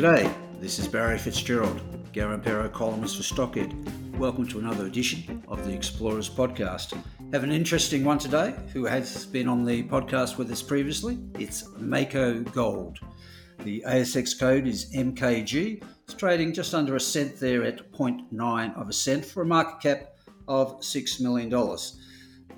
G'day, 0.00 0.32
this 0.62 0.78
is 0.78 0.88
Barry 0.88 1.18
Fitzgerald, 1.18 1.78
Garimpeiro 2.14 2.72
columnist 2.72 3.18
for 3.18 3.22
Stockhead. 3.22 4.16
Welcome 4.16 4.48
to 4.48 4.58
another 4.58 4.86
edition 4.86 5.44
of 5.46 5.66
the 5.66 5.74
Explorers 5.74 6.26
Podcast. 6.26 6.98
Have 7.34 7.44
an 7.44 7.52
interesting 7.52 8.02
one 8.02 8.18
today. 8.18 8.54
Who 8.72 8.86
has 8.86 9.26
been 9.26 9.46
on 9.46 9.62
the 9.66 9.82
podcast 9.82 10.38
with 10.38 10.50
us 10.50 10.62
previously? 10.62 11.18
It's 11.38 11.68
Mako 11.76 12.40
Gold. 12.44 12.98
The 13.58 13.84
ASX 13.86 14.40
code 14.40 14.66
is 14.66 14.90
MKG. 14.94 15.84
It's 16.04 16.14
trading 16.14 16.54
just 16.54 16.72
under 16.72 16.96
a 16.96 17.00
cent 17.00 17.38
there 17.38 17.62
at 17.64 17.92
0.9 17.92 18.80
of 18.80 18.88
a 18.88 18.94
cent 18.94 19.22
for 19.22 19.42
a 19.42 19.46
market 19.46 19.82
cap 19.82 20.14
of 20.48 20.80
$6 20.80 21.20
million. 21.20 21.50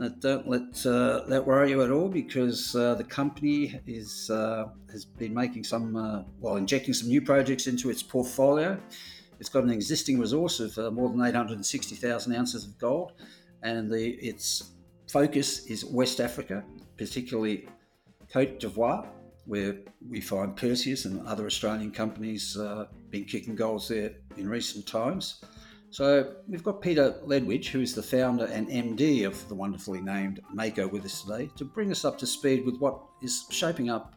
Uh, 0.01 0.09
don't 0.21 0.49
let 0.49 0.87
uh, 0.87 1.23
that 1.29 1.47
worry 1.47 1.71
you 1.71 1.83
at 1.83 1.91
all 1.91 2.09
because 2.09 2.75
uh, 2.75 2.95
the 2.95 3.05
company 3.05 3.81
is 3.87 4.31
uh, 4.31 4.67
has 4.91 5.05
been 5.05 5.35
making 5.35 5.65
some, 5.65 5.97
uh, 5.97 6.23
well, 6.41 6.57
injecting 6.57 6.95
some 6.95 7.09
new 7.09 7.21
projects 7.21 7.67
into 7.67 7.91
its 7.91 8.03
portfolio. 8.03 8.79
It's 9.39 9.49
got 9.49 9.65
an 9.65 9.71
existing 9.71 10.19
resource 10.19 10.61
of 10.61 10.77
uh, 10.79 10.91
more 10.91 11.09
than 11.09 11.21
860,000 11.21 12.35
ounces 12.35 12.65
of 12.65 12.79
gold, 12.79 13.13
and 13.63 13.91
the, 13.91 14.11
its 14.15 14.73
focus 15.11 15.67
is 15.67 15.85
West 15.85 16.21
Africa, 16.21 16.65
particularly 16.97 17.69
Cote 18.33 18.61
d'Ivoire, 18.61 19.07
where 19.47 19.77
we 20.09 20.21
find 20.21 20.57
Perseus 20.57 21.05
and 21.05 21.27
other 21.27 21.47
Australian 21.47 21.91
companies 21.91 22.57
been 23.11 23.25
kicking 23.25 23.55
goals 23.55 23.89
there 23.89 24.13
in 24.37 24.49
recent 24.49 24.87
times. 24.87 25.45
So 25.93 26.37
we've 26.49 26.65
got 26.65 26.81
Peter 26.81 27.21
Ledwidge, 27.27 27.67
who 27.67 27.83
is 27.83 27.95
the 27.95 28.03
founder 28.03 28.47
and 28.47 28.67
MD 28.67 29.27
of 29.27 29.47
the 29.51 29.55
wonderfully 29.55 30.01
named 30.01 30.41
Mako, 30.51 30.89
with 30.89 31.05
us 31.05 31.21
today 31.21 31.51
to 31.57 31.67
bring 31.67 31.91
us 31.91 32.07
up 32.07 32.17
to 32.21 32.27
speed 32.27 32.65
with 32.65 32.79
what 32.79 32.99
is 33.21 33.45
shaping 33.51 33.91
up 33.91 34.15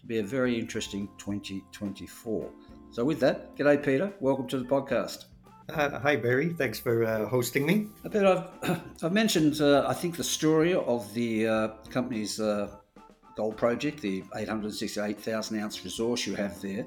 to 0.00 0.06
be 0.06 0.18
a 0.18 0.22
very 0.24 0.58
interesting 0.58 1.08
2024. 1.18 2.50
So 2.90 3.04
with 3.04 3.20
that, 3.20 3.56
g'day 3.56 3.80
Peter, 3.80 4.12
welcome 4.18 4.48
to 4.48 4.58
the 4.58 4.64
podcast. 4.64 5.26
Uh, 5.72 5.96
hi 6.00 6.16
Barry, 6.16 6.54
thanks 6.54 6.80
for 6.80 7.04
uh, 7.04 7.28
hosting 7.28 7.66
me. 7.66 7.86
Peter, 8.02 8.26
I've, 8.64 8.80
I've 9.04 9.12
mentioned, 9.12 9.60
uh, 9.60 9.86
I 9.86 9.94
think, 9.94 10.16
the 10.16 10.24
story 10.24 10.74
of 10.74 11.14
the 11.14 11.46
uh, 11.46 11.68
company's 11.88 12.40
uh, 12.40 12.68
gold 13.36 13.56
project, 13.56 14.00
the 14.00 14.24
868,000 14.34 15.60
ounce 15.60 15.84
resource 15.84 16.26
you 16.26 16.34
have 16.34 16.60
there, 16.60 16.84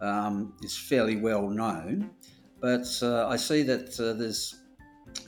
um, 0.00 0.54
is 0.62 0.78
fairly 0.78 1.16
well 1.16 1.46
known. 1.46 2.08
But 2.60 2.86
uh, 3.02 3.26
I 3.28 3.36
see 3.36 3.62
that 3.62 3.98
uh, 3.98 4.12
there's 4.12 4.56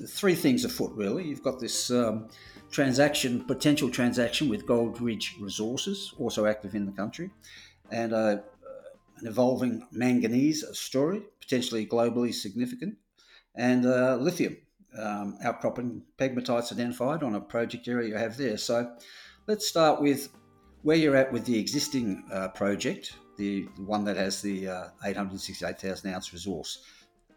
three 0.06 0.34
things 0.34 0.64
afoot, 0.64 0.92
really. 0.94 1.24
You've 1.24 1.42
got 1.42 1.60
this 1.60 1.90
um, 1.90 2.28
transaction, 2.70 3.44
potential 3.44 3.90
transaction 3.90 4.48
with 4.48 4.66
Gold 4.66 5.00
Ridge 5.00 5.36
Resources, 5.40 6.14
also 6.18 6.46
active 6.46 6.74
in 6.74 6.86
the 6.86 6.92
country, 6.92 7.30
and 7.90 8.12
uh, 8.12 8.38
an 9.18 9.26
evolving 9.26 9.86
manganese 9.92 10.64
story, 10.72 11.22
potentially 11.40 11.86
globally 11.86 12.34
significant, 12.34 12.96
and 13.54 13.86
uh, 13.86 14.16
lithium 14.16 14.56
um, 14.98 15.38
outcropping 15.42 16.02
pegmatites 16.18 16.72
identified 16.72 17.22
on 17.22 17.34
a 17.34 17.40
project 17.40 17.88
area 17.88 18.08
you 18.08 18.14
have 18.14 18.36
there. 18.36 18.58
So 18.58 18.94
let's 19.46 19.66
start 19.66 20.00
with 20.00 20.28
where 20.82 20.96
you're 20.96 21.16
at 21.16 21.32
with 21.32 21.44
the 21.44 21.58
existing 21.58 22.24
uh, 22.32 22.48
project, 22.48 23.14
the, 23.36 23.68
the, 23.76 23.82
one 23.82 24.04
that 24.04 24.16
has 24.16 24.42
the 24.42 24.68
uh, 24.68 24.88
868,000 25.04 26.12
ounce 26.12 26.32
resource 26.32 26.84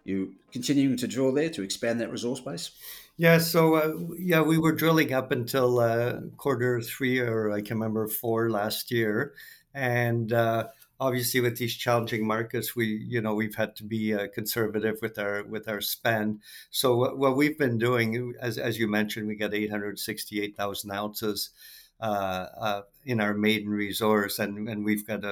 you 0.05 0.35
continuing 0.53 0.95
to 0.97 1.07
drill 1.07 1.33
there 1.33 1.49
to 1.49 1.63
expand 1.63 1.99
that 1.99 2.11
resource 2.11 2.39
base? 2.39 2.71
Yeah, 3.17 3.39
so 3.39 3.75
uh, 3.75 3.93
yeah, 4.17 4.41
we 4.41 4.57
were 4.57 4.73
drilling 4.73 5.13
up 5.13 5.31
until 5.31 5.79
uh, 5.79 6.19
quarter 6.38 6.81
three 6.81 7.19
or 7.19 7.51
I 7.51 7.61
can 7.61 7.77
remember 7.77 8.07
four 8.07 8.49
last 8.49 8.91
year, 8.91 9.33
and 9.73 10.31
uh, 10.33 10.67
obviously 10.99 11.39
with 11.39 11.57
these 11.57 11.75
challenging 11.75 12.27
markets, 12.27 12.75
we 12.75 12.85
you 12.88 13.21
know 13.21 13.33
we've 13.33 13.55
had 13.55 13.75
to 13.77 13.83
be 13.85 14.13
uh, 14.13 14.27
conservative 14.33 14.97
with 15.01 15.17
our 15.17 15.43
with 15.43 15.67
our 15.69 15.79
spend. 15.79 16.41
So 16.72 16.97
what, 16.97 17.17
what 17.17 17.37
we've 17.37 17.57
been 17.57 17.77
doing, 17.77 18.33
as 18.41 18.57
as 18.57 18.77
you 18.77 18.87
mentioned, 18.87 19.27
we 19.27 19.35
got 19.35 19.53
eight 19.53 19.72
hundred 19.72 19.97
sixty 19.97 20.41
eight 20.41 20.57
thousand 20.57 20.91
ounces. 20.91 21.51
Uh, 22.01 22.47
uh, 22.59 22.81
in 23.05 23.22
our 23.22 23.33
maiden 23.33 23.69
resource, 23.69 24.37
and, 24.37 24.67
and 24.67 24.83
we've 24.83 25.07
got 25.07 25.23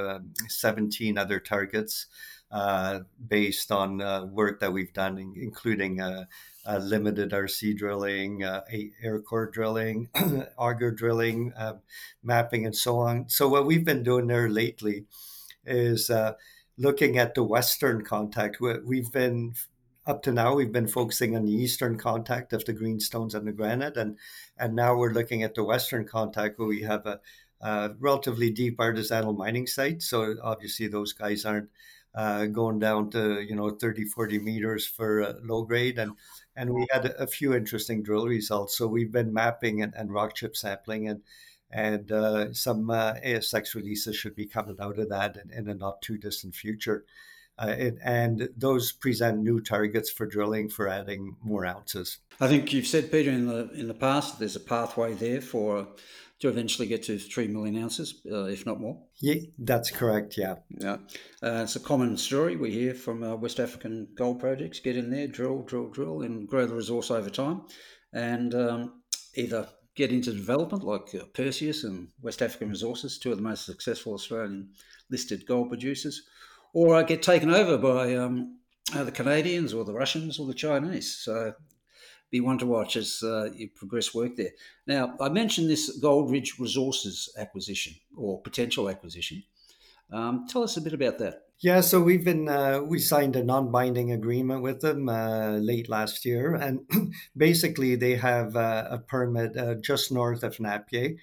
17 0.47 1.17
other 1.17 1.37
targets. 1.37 2.05
Uh, 2.53 2.99
based 3.27 3.71
on 3.71 3.99
uh, 3.99 4.25
work 4.25 4.59
that 4.59 4.71
we've 4.71 4.93
done, 4.93 5.17
including 5.17 5.99
uh, 5.99 6.23
limited 6.81 7.31
RC 7.31 7.75
drilling, 7.75 8.43
air 8.43 9.19
core 9.21 9.49
drilling, 9.49 10.07
auger 10.59 10.91
drilling, 10.91 11.51
mapping, 12.21 12.67
and 12.67 12.75
so 12.75 12.99
on. 12.99 13.27
So, 13.27 13.49
what 13.49 13.65
we've 13.65 13.83
been 13.83 14.03
doing 14.03 14.27
there 14.27 14.51
lately 14.51 15.05
is 15.65 16.11
looking 16.77 17.17
at 17.17 17.33
the 17.33 17.43
western 17.43 18.03
contact. 18.03 18.61
We've 18.61 19.11
been 19.11 19.55
up 20.05 20.21
to 20.21 20.31
now 20.31 20.53
we've 20.53 20.71
been 20.71 20.87
focusing 20.87 21.35
on 21.35 21.45
the 21.45 21.51
eastern 21.51 21.97
contact 21.97 22.53
of 22.53 22.65
the 22.65 22.73
greenstones 22.73 23.33
and 23.33 23.47
the 23.47 23.53
granite 23.53 23.95
and 23.95 24.17
and 24.57 24.75
now 24.75 24.95
we're 24.95 25.13
looking 25.13 25.43
at 25.43 25.55
the 25.55 25.63
western 25.63 26.05
contact 26.05 26.59
where 26.59 26.67
we 26.67 26.81
have 26.81 27.05
a, 27.05 27.21
a 27.61 27.91
relatively 27.99 28.49
deep 28.49 28.77
artisanal 28.79 29.37
mining 29.37 29.65
site 29.65 30.01
so 30.01 30.35
obviously 30.43 30.87
those 30.87 31.13
guys 31.13 31.45
aren't 31.45 31.69
uh, 32.15 32.45
going 32.45 32.79
down 32.79 33.09
to 33.11 33.41
you 33.41 33.55
know 33.55 33.69
30 33.71 34.05
40 34.05 34.39
meters 34.39 34.85
for 34.85 35.23
uh, 35.23 35.33
low 35.43 35.63
grade. 35.63 35.97
And 35.97 36.13
and 36.55 36.73
we 36.73 36.85
had 36.91 37.05
a 37.17 37.27
few 37.27 37.53
interesting 37.53 38.03
drill 38.03 38.27
results. 38.27 38.77
So 38.77 38.87
we've 38.87 39.11
been 39.11 39.33
mapping 39.33 39.81
and, 39.81 39.93
and 39.95 40.13
rock 40.13 40.35
chip 40.35 40.55
sampling 40.55 41.07
and 41.07 41.21
and 41.73 42.11
uh, 42.11 42.53
some 42.53 42.89
uh, 42.91 43.15
ASX 43.25 43.73
releases 43.73 44.15
should 44.15 44.35
be 44.35 44.45
coming 44.45 44.77
out 44.79 44.99
of 44.99 45.09
that 45.09 45.37
in, 45.37 45.51
in 45.51 45.69
a 45.69 45.73
not 45.73 46.03
too 46.03 46.17
distant 46.19 46.53
future. 46.53 47.03
Uh, 47.57 47.75
it, 47.77 47.97
and 48.03 48.49
those 48.57 48.91
present 48.91 49.39
new 49.39 49.59
targets 49.59 50.09
for 50.09 50.25
drilling 50.25 50.69
for 50.69 50.87
adding 50.87 51.35
more 51.41 51.65
ounces. 51.65 52.17
I 52.39 52.47
think 52.47 52.73
you've 52.73 52.87
said, 52.87 53.11
Peter, 53.11 53.29
in 53.31 53.47
the 53.47 53.69
in 53.73 53.87
the 53.87 53.93
past, 53.93 54.39
there's 54.39 54.55
a 54.55 54.59
pathway 54.59 55.13
there 55.13 55.41
for 55.41 55.87
to 56.43 56.49
eventually 56.49 56.85
get 56.89 57.01
to 57.01 57.17
3 57.17 57.47
million 57.47 57.81
ounces, 57.81 58.21
uh, 58.29 58.43
if 58.43 58.65
not 58.65 58.77
more. 58.77 59.01
Yeah, 59.21 59.35
that's 59.57 59.89
correct. 59.89 60.37
Yeah. 60.37 60.55
Yeah. 60.77 60.97
Uh, 61.41 61.63
it's 61.63 61.77
a 61.77 61.79
common 61.79 62.17
story 62.17 62.57
we 62.57 62.69
hear 62.69 62.93
from 62.93 63.23
uh, 63.23 63.37
West 63.37 63.61
African 63.61 64.09
gold 64.13 64.41
projects 64.41 64.81
get 64.81 64.97
in 64.97 65.09
there, 65.09 65.27
drill, 65.27 65.61
drill, 65.61 65.87
drill, 65.87 66.23
and 66.23 66.45
grow 66.45 66.65
the 66.65 66.75
resource 66.75 67.11
over 67.11 67.29
time. 67.29 67.61
And 68.11 68.53
um, 68.55 69.03
either 69.35 69.69
get 69.95 70.11
into 70.11 70.33
development 70.33 70.83
like 70.83 71.15
uh, 71.15 71.23
Perseus 71.33 71.85
and 71.85 72.09
West 72.21 72.41
African 72.41 72.67
Resources, 72.67 73.17
two 73.17 73.31
of 73.31 73.37
the 73.37 73.43
most 73.43 73.65
successful 73.65 74.13
Australian 74.13 74.67
listed 75.09 75.45
gold 75.47 75.69
producers, 75.69 76.23
or 76.73 77.01
get 77.03 77.21
taken 77.21 77.51
over 77.51 77.77
by 77.77 78.15
um, 78.15 78.57
the 78.93 79.13
Canadians 79.13 79.73
or 79.73 79.85
the 79.85 79.93
Russians 79.93 80.39
or 80.39 80.47
the 80.47 80.53
Chinese. 80.53 81.15
So 81.23 81.53
be 82.33 82.41
one 82.41 82.57
to 82.57 82.65
watch 82.65 82.95
as 82.95 83.21
uh, 83.23 83.51
you 83.55 83.69
progress 83.69 84.11
work 84.11 84.35
there. 84.35 84.53
Now, 84.87 85.15
I 85.21 85.29
mentioned 85.29 85.69
this 85.69 85.99
Gold 85.99 86.31
Ridge 86.31 86.55
Resources 86.57 87.29
acquisition 87.37 87.93
or 88.17 88.41
potential 88.41 88.89
acquisition. 88.89 89.43
Um, 90.11 90.47
tell 90.49 90.63
us 90.63 90.75
a 90.75 90.81
bit 90.81 90.93
about 90.93 91.19
that. 91.19 91.43
Yeah, 91.59 91.81
so 91.81 92.01
we've 92.01 92.25
been 92.25 92.49
uh, 92.49 92.81
we 92.81 92.97
signed 92.97 93.35
a 93.35 93.43
non-binding 93.43 94.11
agreement 94.11 94.63
with 94.63 94.81
them 94.81 95.09
uh, 95.09 95.51
late 95.51 95.87
last 95.87 96.25
year, 96.25 96.55
and 96.55 96.79
basically 97.37 97.95
they 97.95 98.15
have 98.15 98.55
uh, 98.55 98.87
a 98.89 98.97
permit 98.97 99.55
uh, 99.55 99.75
just 99.75 100.11
north 100.11 100.41
of 100.43 100.57
Napié, 100.57 101.17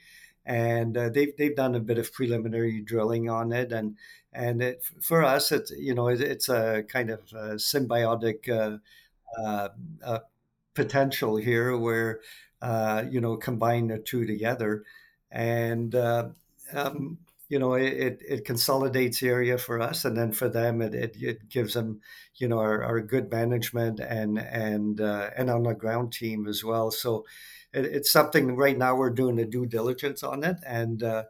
and 0.47 0.97
uh, 0.97 1.09
they've 1.09 1.37
they've 1.37 1.57
done 1.57 1.75
a 1.75 1.81
bit 1.81 1.99
of 1.99 2.13
preliminary 2.13 2.81
drilling 2.81 3.29
on 3.29 3.53
it, 3.53 3.73
and 3.73 3.97
and 4.33 4.63
it, 4.63 4.85
for 5.01 5.25
us, 5.25 5.51
it's 5.51 5.73
you 5.73 5.93
know 5.93 6.07
it, 6.07 6.21
it's 6.21 6.49
a 6.49 6.85
kind 6.85 7.11
of 7.11 7.21
a 7.33 7.57
symbiotic 7.57 8.49
uh, 8.49 8.79
potential 10.75 11.37
here 11.37 11.77
where 11.77 12.21
uh, 12.63 13.05
you 13.11 13.21
know 13.21 13.37
combine 13.37 13.89
the 13.89 13.99
two 13.99 14.27
together. 14.27 14.85
And 15.31 15.95
uh, 15.95 16.31
um, 16.73 17.19
you 17.49 17.59
know 17.59 17.75
it, 17.75 18.21
it 18.27 18.45
consolidates 18.45 19.21
the 19.21 19.29
area 19.29 19.59
for 19.59 19.81
us 19.81 20.05
and 20.05 20.17
then 20.17 20.33
for 20.33 20.49
them 20.49 20.81
it, 20.81 20.95
it, 20.95 21.17
it 21.21 21.49
gives 21.49 21.75
them 21.75 22.01
you 22.37 22.49
know 22.49 22.59
our, 22.59 22.83
our 22.85 23.01
good 23.01 23.31
management 23.31 24.01
and 24.01 24.39
and 24.39 25.01
uh, 25.01 25.31
and 25.37 25.51
on 25.51 25.65
the 25.65 25.75
ground 25.75 26.13
team 26.13 26.47
as 26.47 26.65
well. 26.65 26.91
So 26.91 27.27
it, 27.73 27.85
it's 27.85 28.11
something 28.11 28.57
right 28.57 28.79
now 28.79 28.95
we're 28.97 29.11
doing 29.11 29.39
a 29.39 29.45
due 29.45 29.67
diligence 29.67 30.23
on 30.23 30.45
it 30.45 30.57
and 30.67 31.03
uh, 31.03 31.25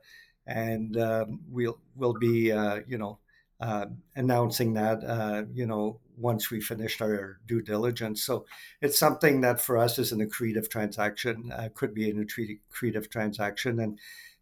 and 0.46 0.96
um, 0.96 1.40
we'll 1.48 1.78
we'll 1.94 2.14
be 2.18 2.52
uh, 2.52 2.80
you 2.86 2.98
know 2.98 3.18
uh, 3.60 3.86
announcing 4.16 4.74
that, 4.74 5.46
you 5.52 5.66
know, 5.66 6.00
once 6.20 6.50
we 6.50 6.60
finished 6.60 7.00
our 7.02 7.40
due 7.46 7.62
diligence. 7.62 8.22
So 8.22 8.44
it's 8.80 8.98
something 8.98 9.40
that 9.40 9.60
for 9.60 9.78
us 9.78 9.98
is 9.98 10.12
an 10.12 10.20
accretive 10.20 10.70
transaction, 10.70 11.50
uh, 11.52 11.68
could 11.74 11.94
be 11.94 12.10
an 12.10 12.24
accretive 12.24 13.10
transaction. 13.10 13.80
And, 13.80 13.98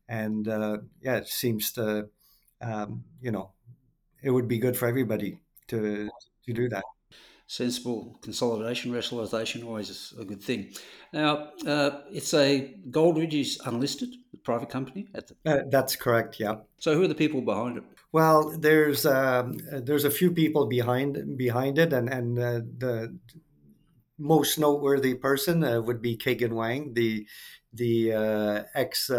and 0.09 0.49
uh, 0.49 0.79
yeah, 1.01 1.17
it 1.17 1.29
seems 1.29 1.73
to, 1.73 2.09
um, 2.61 3.05
you 3.21 3.31
know, 3.31 3.53
it 4.23 4.31
would 4.31 4.49
be 4.49 4.59
good 4.59 4.77
for 4.77 4.89
everybody 4.89 5.39
to, 5.69 6.09
to 6.45 6.53
do 6.53 6.69
that 6.69 6.85
sensible 7.49 8.19
consolidation, 8.21 8.93
rationalisation, 8.93 9.65
always 9.65 10.13
a 10.21 10.25
good 10.25 10.43
thing. 10.43 10.71
Now, 11.13 11.51
uh, 11.67 12.03
it's 12.13 12.35
a 12.35 12.75
Gold 12.91 13.17
Ridge 13.17 13.35
is 13.35 13.61
unlisted, 13.65 14.15
private 14.45 14.69
company. 14.69 15.09
At 15.15 15.29
the... 15.29 15.35
Uh, 15.51 15.63
that's 15.69 15.97
correct. 15.97 16.39
Yeah. 16.39 16.57
So, 16.79 16.95
who 16.95 17.03
are 17.03 17.09
the 17.09 17.15
people 17.15 17.41
behind 17.41 17.79
it? 17.79 17.85
Well, 18.13 18.51
there's 18.59 19.05
um, 19.05 19.59
there's 19.71 20.05
a 20.05 20.11
few 20.11 20.31
people 20.33 20.67
behind 20.67 21.37
behind 21.37 21.79
it, 21.79 21.93
and 21.93 22.09
and 22.09 22.39
uh, 22.39 22.61
the 22.79 23.19
most 24.19 24.59
noteworthy 24.59 25.15
person 25.15 25.63
uh, 25.63 25.81
would 25.81 26.03
be 26.03 26.17
Caigen 26.17 26.53
Wang, 26.53 26.95
the 26.95 27.27
the 27.73 28.13
uh, 28.13 28.63
ex 28.75 29.11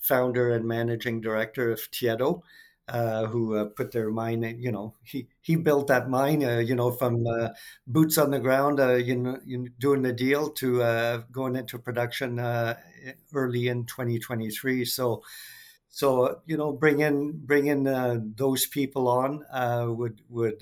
founder 0.00 0.50
and 0.52 0.64
managing 0.66 1.20
director 1.20 1.70
of 1.70 1.80
Tietto 1.90 2.42
uh, 2.88 3.26
who 3.26 3.56
uh, 3.56 3.64
put 3.66 3.90
their 3.92 4.10
mine. 4.10 4.42
You 4.60 4.72
know, 4.72 4.94
he 5.04 5.28
he 5.42 5.56
built 5.56 5.88
that 5.88 6.08
mine. 6.08 6.44
Uh, 6.44 6.58
you 6.58 6.74
know, 6.74 6.90
from 6.90 7.24
boots 7.86 8.16
on 8.18 8.30
the 8.30 8.38
ground. 8.40 8.78
You 9.06 9.16
know, 9.16 9.38
doing 9.78 10.02
the 10.02 10.12
deal 10.12 10.50
to 10.50 11.24
going 11.32 11.56
into 11.56 11.78
production 11.78 12.38
early 13.34 13.68
in 13.68 13.84
2023. 13.86 14.84
So. 14.84 15.22
So 15.96 16.40
you 16.44 16.58
know, 16.58 16.72
bring 16.72 17.00
in 17.00 17.40
bring 17.46 17.68
in 17.68 17.84
those 18.36 18.66
people 18.66 19.08
on 19.08 19.44
would 19.96 20.20
would 20.28 20.58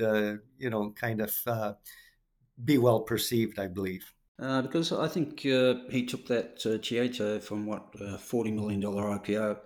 you 0.59 0.71
know 0.71 0.93
kind 0.93 1.21
of 1.21 1.77
be 2.65 2.79
well 2.79 3.01
perceived, 3.01 3.59
I 3.59 3.67
believe. 3.67 4.13
Uh, 4.39 4.63
because 4.63 4.93
I 4.93 5.09
think 5.09 5.45
uh, 5.47 5.75
he 5.91 6.07
took 6.07 6.27
that 6.27 6.63
uh, 6.67 6.79
Tietto 6.79 7.41
from 7.41 7.67
what 7.67 7.99
forty 8.21 8.53
million 8.53 8.79
dollar 8.79 9.19
IPO 9.19 9.59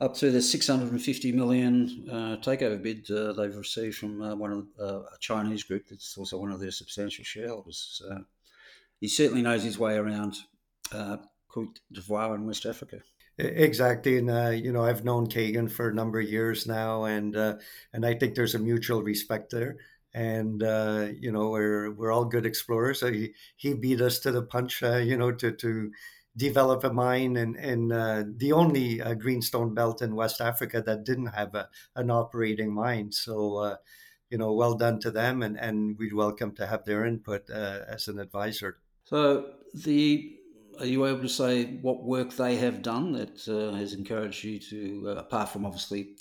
up 0.00 0.14
to 0.14 0.30
the 0.30 0.42
650 0.42 1.32
million 1.32 2.08
uh, 2.10 2.36
takeover 2.42 2.82
bid 2.82 3.08
uh, 3.10 3.32
they've 3.34 3.56
received 3.56 3.96
from 3.96 4.20
uh, 4.20 4.34
one 4.34 4.50
of 4.52 4.66
uh, 4.80 5.00
a 5.02 5.18
Chinese 5.20 5.62
group 5.62 5.84
that's 5.88 6.18
also 6.18 6.38
one 6.38 6.50
of 6.50 6.58
their 6.58 6.72
substantial 6.72 7.24
shareholders. 7.24 8.02
he 9.00 9.08
certainly 9.08 9.42
knows 9.42 9.62
his 9.62 9.78
way 9.78 9.94
around 9.94 10.34
uh, 10.92 11.18
Cote 11.48 11.78
d'Ivoire 11.92 12.34
and 12.34 12.46
West 12.46 12.66
Africa. 12.66 12.98
Exactly, 13.38 14.18
and 14.18 14.30
uh, 14.30 14.50
you 14.50 14.72
know 14.72 14.84
I've 14.84 15.04
known 15.04 15.26
Caigen 15.26 15.70
for 15.70 15.88
a 15.88 15.94
number 15.94 16.20
of 16.20 16.28
years 16.28 16.66
now, 16.66 17.04
and 17.04 17.34
and 17.34 18.04
I 18.06 18.14
think 18.14 18.34
there's 18.34 18.54
a 18.54 18.58
mutual 18.58 19.02
respect 19.02 19.50
there 19.50 19.78
and 20.14 20.62
uh, 20.62 21.08
you 21.18 21.32
know 21.32 21.50
we're 21.50 21.90
we're 21.92 22.12
all 22.12 22.24
good 22.24 22.46
explorers. 22.46 23.00
So 23.00 23.10
he 23.10 23.34
he 23.56 23.74
beat 23.74 24.00
us 24.00 24.18
to 24.20 24.32
the 24.32 24.42
punch, 24.42 24.82
uh, 24.82 24.96
you 24.96 25.16
know, 25.16 25.32
to 25.32 25.52
to 25.52 25.90
develop 26.36 26.84
a 26.84 26.92
mine 26.92 27.36
and 27.36 27.56
in 27.56 27.92
uh, 27.92 28.24
the 28.36 28.52
only 28.52 29.00
uh, 29.02 29.14
greenstone 29.14 29.74
belt 29.74 30.02
in 30.02 30.14
West 30.14 30.40
Africa 30.40 30.82
that 30.84 31.04
didn't 31.04 31.26
have 31.26 31.54
a, 31.54 31.68
an 31.96 32.10
operating 32.10 32.72
mine. 32.72 33.12
So, 33.12 33.56
uh, 33.56 33.76
you 34.30 34.38
know, 34.38 34.52
well 34.54 34.74
done 34.74 34.98
to 35.00 35.10
them, 35.10 35.42
and, 35.42 35.58
and 35.58 35.98
we'd 35.98 36.14
welcome 36.14 36.54
to 36.54 36.66
have 36.66 36.84
their 36.84 37.04
input 37.04 37.50
uh, 37.50 37.80
as 37.86 38.08
an 38.08 38.18
advisor. 38.18 38.78
So, 39.04 39.52
the 39.74 40.38
are 40.80 40.86
you 40.86 41.06
able 41.06 41.22
to 41.22 41.28
say 41.28 41.76
what 41.82 42.02
work 42.02 42.34
they 42.34 42.56
have 42.56 42.82
done 42.82 43.12
that 43.12 43.48
uh, 43.48 43.76
has 43.76 43.92
encouraged 43.92 44.44
you 44.44 44.58
to, 44.58 45.10
uh, 45.10 45.14
apart 45.20 45.48
from 45.48 45.64
obviously 45.66 46.16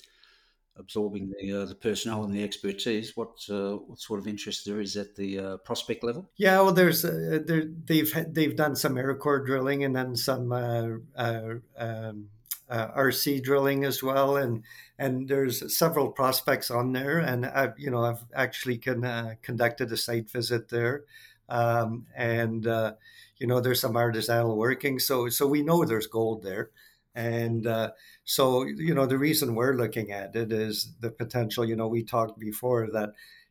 absorbing 0.77 1.31
the 1.39 1.61
uh, 1.61 1.65
the 1.65 1.75
personnel 1.75 2.23
and 2.23 2.33
the 2.33 2.43
expertise. 2.43 3.15
What 3.15 3.45
uh, 3.49 3.77
what 3.77 3.99
sort 3.99 4.19
of 4.19 4.27
interest 4.27 4.65
there 4.65 4.81
is 4.81 4.97
at 4.97 5.15
the 5.15 5.39
uh, 5.39 5.57
prospect 5.57 6.03
level? 6.03 6.29
Yeah, 6.37 6.61
well, 6.61 6.73
there's 6.73 7.05
uh, 7.05 7.39
there, 7.45 7.65
they've 7.85 8.13
they've 8.33 8.55
done 8.55 8.75
some 8.75 8.97
air 8.97 9.15
core 9.15 9.43
drilling 9.45 9.83
and 9.83 9.95
then 9.95 10.15
some 10.15 10.51
um, 10.51 12.29
RC 12.69 13.43
drilling 13.43 13.85
as 13.85 14.03
well, 14.03 14.37
and 14.37 14.63
and 14.97 15.27
there's 15.27 15.75
several 15.77 16.11
prospects 16.11 16.71
on 16.71 16.93
there, 16.93 17.19
and 17.19 17.45
I've 17.45 17.77
you 17.77 17.91
know 17.91 18.03
I've 18.03 18.25
actually 18.33 18.77
con- 18.77 19.37
conducted 19.41 19.91
a 19.91 19.97
site 19.97 20.29
visit 20.29 20.69
there, 20.69 21.03
um, 21.49 22.07
and 22.15 22.67
you 23.41 23.47
know 23.47 23.59
there's 23.59 23.81
some 23.81 23.95
artisanal 23.95 24.55
working, 24.55 24.99
so 24.99 25.29
so 25.29 25.47
we 25.47 25.63
know 25.63 25.83
there's 25.83 26.07
gold 26.07 26.43
there. 26.43 26.69
And 27.15 27.67
uh, 27.67 27.91
so, 28.23 28.63
you 28.65 28.93
know, 28.93 29.05
the 29.05 29.17
reason 29.17 29.55
we're 29.55 29.75
looking 29.75 30.11
at 30.11 30.35
it 30.35 30.53
is 30.53 30.93
the 31.01 31.09
potential. 31.11 31.65
You 31.65 31.75
know, 31.75 31.87
we 31.87 32.03
talked 32.03 32.39
before 32.39 32.89
that, 32.93 33.09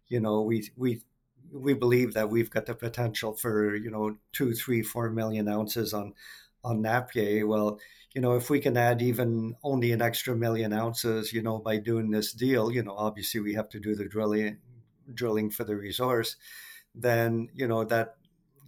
you 0.08 0.20
know, 0.20 0.42
we 0.42 0.70
we 0.76 1.02
we 1.52 1.74
believe 1.74 2.14
that 2.14 2.30
we've 2.30 2.50
got 2.50 2.66
the 2.66 2.74
potential 2.74 3.34
for 3.34 3.74
you 3.74 3.90
know 3.90 4.16
two, 4.32 4.54
three, 4.54 4.82
four 4.82 5.10
million 5.10 5.48
ounces 5.48 5.92
on 5.92 6.14
on 6.62 6.82
Napié 6.82 7.46
Well, 7.46 7.80
you 8.14 8.20
know, 8.20 8.36
if 8.36 8.50
we 8.50 8.60
can 8.60 8.76
add 8.76 9.02
even 9.02 9.56
only 9.64 9.92
an 9.92 10.02
extra 10.02 10.36
million 10.36 10.72
ounces, 10.72 11.32
you 11.32 11.42
know, 11.42 11.58
by 11.58 11.78
doing 11.78 12.10
this 12.10 12.32
deal, 12.32 12.70
you 12.70 12.82
know, 12.82 12.94
obviously 12.96 13.40
we 13.40 13.54
have 13.54 13.68
to 13.70 13.80
do 13.80 13.94
the 13.94 14.08
drilling 14.08 14.58
drilling 15.12 15.50
for 15.50 15.64
the 15.64 15.76
resource. 15.76 16.36
Then 16.94 17.48
you 17.54 17.68
know 17.68 17.84
that 17.84 18.16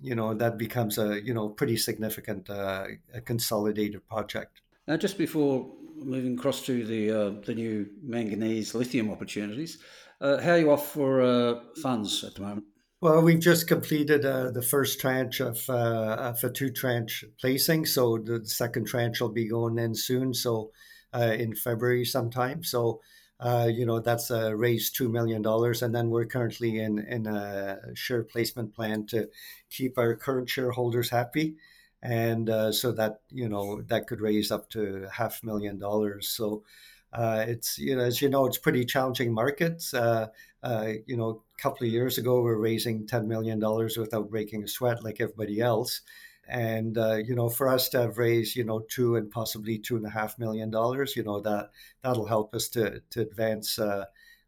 you 0.03 0.15
know 0.15 0.35
that 0.35 0.59
becomes 0.59 0.99
a 0.99 1.23
you 1.23 1.35
know 1.35 1.49
pretty 1.49 1.77
significant 1.77 2.51
uh, 2.51 2.87
a 3.15 3.21
consolidated 3.21 4.07
project. 4.09 4.61
Now, 4.87 4.97
just 4.97 5.17
before 5.17 5.71
moving 5.97 6.39
across 6.39 6.67
to 6.67 6.85
the 6.85 7.11
uh, 7.11 7.31
the 7.45 7.55
new 7.55 7.89
manganese 8.03 8.75
lithium 8.75 9.11
opportunities, 9.11 9.79
uh, 10.21 10.41
how 10.41 10.53
are 10.53 10.59
you 10.59 10.71
off 10.71 10.93
for 10.93 11.23
uh, 11.23 11.61
funds 11.81 12.25
at 12.25 12.35
the 12.35 12.43
moment? 12.43 12.67
Well, 13.01 13.23
we've 13.23 13.41
just 13.41 13.67
completed 13.67 14.25
uh, 14.25 14.53
the 14.53 14.63
first 14.63 15.01
tranche 15.01 15.41
of, 15.41 15.69
uh, 15.69 16.17
of 16.21 16.45
a 16.45 16.51
two 16.51 16.71
tranche 16.71 17.25
placing, 17.41 17.87
so 17.87 18.17
the 18.17 18.47
second 18.47 18.87
tranche 18.87 19.21
will 19.21 19.33
be 19.33 19.49
going 19.49 19.77
in 19.79 19.93
soon. 19.97 20.33
So 20.33 20.71
uh, 21.15 21.35
in 21.39 21.55
February 21.55 22.05
sometime. 22.05 22.63
So 22.65 23.01
you 23.45 23.87
know 23.87 24.01
that's 24.01 24.31
raised 24.31 24.97
two 24.97 25.09
million 25.09 25.43
dollars, 25.43 25.83
and 25.83 25.95
then 25.95 26.11
we're 26.11 26.27
currently 26.27 26.79
in 26.79 26.99
in 27.01 27.27
a 27.27 27.95
share 27.95 28.23
placement 28.23 28.75
plan 28.75 29.07
to 29.07 29.29
keep 29.71 29.99
our 29.99 30.15
current 30.15 30.49
shareholders 30.49 31.11
happy 31.11 31.57
and 32.03 32.51
uh, 32.51 32.73
so 32.73 32.93
that 32.93 33.21
you 33.31 33.49
know 33.49 33.83
that 33.83 34.07
could 34.07 34.21
raise 34.21 34.51
up 34.51 34.69
to 34.71 35.09
half 35.13 35.43
million 35.45 35.79
dollars. 35.79 36.29
So 36.29 36.65
uh, 37.13 37.45
it's 37.47 37.79
you 37.79 37.97
know 37.97 38.03
as 38.03 38.21
you 38.21 38.29
know 38.29 38.47
it's 38.47 38.59
pretty 38.59 38.85
challenging 38.85 39.33
markets. 39.33 39.95
Uh, 39.95 40.29
uh 40.63 40.93
you 41.07 41.17
know, 41.17 41.43
a 41.59 41.63
couple 41.63 41.87
of 41.87 41.93
years 41.93 42.19
ago 42.19 42.41
we 42.43 42.51
are 42.51 42.59
raising 42.59 43.07
ten 43.07 43.29
million 43.29 43.59
dollars 43.61 43.97
without 43.97 44.31
breaking 44.31 44.65
a 44.65 44.69
sweat 44.69 45.05
like 45.05 45.21
everybody 45.21 45.61
else. 45.61 46.03
And 46.49 46.99
uh, 46.99 47.17
you 47.17 47.35
know, 47.35 47.49
for 47.49 47.69
us 47.69 47.89
to 47.91 48.01
have 48.01 48.19
raised 48.19 48.57
you 48.57 48.65
know 48.65 48.81
two 48.91 49.17
and 49.17 49.31
possibly 49.31 49.79
two 49.79 49.97
and 49.97 50.07
a 50.07 50.11
half 50.11 50.39
million 50.39 50.71
dollars, 50.71 51.17
you 51.17 51.23
know 51.23 51.41
that 51.41 51.71
that'll 52.03 52.27
help 52.27 52.55
us 52.55 52.69
to 52.71 53.01
to 53.11 53.21
advance 53.21 53.79
uh, 53.79 54.07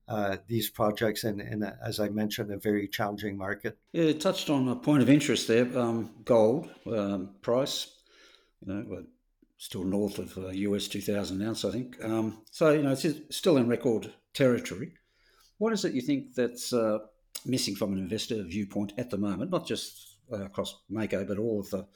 uh, 0.09 0.37
these 0.49 0.69
projects 0.69 1.25
in, 1.25 1.41
in 1.41 1.63
a, 1.63 1.79
as 1.83 2.01
I 2.01 2.09
mentioned, 2.09 2.53
a 2.53 2.59
very 2.59 2.89
challenging 2.89 3.37
market. 3.39 3.79
Yeah, 3.93 4.13
touched 4.13 4.51
on 4.51 4.69
a 4.69 4.77
point 4.77 5.03
of 5.03 5.09
interest 5.09 5.49
there 5.49 5.67
um, 5.79 6.11
gold 6.25 6.69
um, 6.87 7.31
price, 7.41 7.91
you 8.61 8.73
know, 8.73 9.05
still 9.57 9.85
north 9.85 10.19
of 10.19 10.37
uh, 10.37 10.49
US 10.49 10.89
2000 10.89 11.43
ounce, 11.43 11.65
I 11.65 11.71
think. 11.71 11.97
Um, 12.05 12.43
so, 12.51 12.71
you 12.71 12.83
know, 12.83 12.93
it's 12.93 13.07
still 13.31 13.57
in 13.57 13.69
record 13.69 14.13
territory. 14.35 14.93
What 15.59 15.73
is 15.73 15.85
it 15.85 15.95
you 15.95 16.03
think 16.03 16.35
that's 16.35 16.73
uh, 16.73 16.99
missing 17.47 17.75
from 17.75 17.93
an 17.93 17.99
investor 17.99 18.43
viewpoint 18.43 18.93
at 18.99 19.11
the 19.11 19.17
moment, 19.17 19.51
not 19.51 19.67
just 19.67 20.14
uh, 20.33 20.45
across 20.45 20.83
Mako, 20.89 21.25
but 21.25 21.39
all 21.39 21.61
of 21.61 21.71
the 21.71 21.87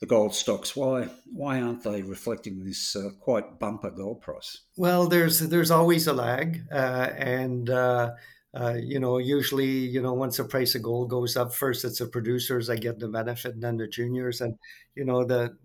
the 0.00 0.06
gold 0.06 0.34
stocks. 0.34 0.74
Why 0.74 1.08
why 1.30 1.60
aren't 1.60 1.84
they 1.84 2.02
reflecting 2.02 2.64
this 2.64 2.96
uh, 2.96 3.10
quite 3.20 3.58
bumper 3.58 3.90
gold 3.90 4.22
price? 4.22 4.62
Well, 4.76 5.06
there's 5.06 5.40
there's 5.40 5.70
always 5.70 6.06
a 6.06 6.12
lag, 6.12 6.62
uh, 6.72 7.10
and 7.16 7.68
uh, 7.68 8.12
uh 8.54 8.74
you 8.82 8.98
know 8.98 9.18
usually 9.18 9.68
you 9.68 10.00
know 10.02 10.14
once 10.14 10.38
the 10.38 10.44
price 10.44 10.74
of 10.74 10.82
gold 10.82 11.10
goes 11.10 11.36
up, 11.36 11.54
first 11.54 11.84
it's 11.84 11.98
the 11.98 12.06
producers 12.06 12.66
that 12.68 12.80
get 12.80 12.98
the 12.98 13.08
benefit, 13.08 13.54
and 13.54 13.62
then 13.62 13.76
the 13.76 13.86
juniors, 13.86 14.40
and 14.40 14.56
you 14.94 15.04
know 15.04 15.24
the 15.24 15.56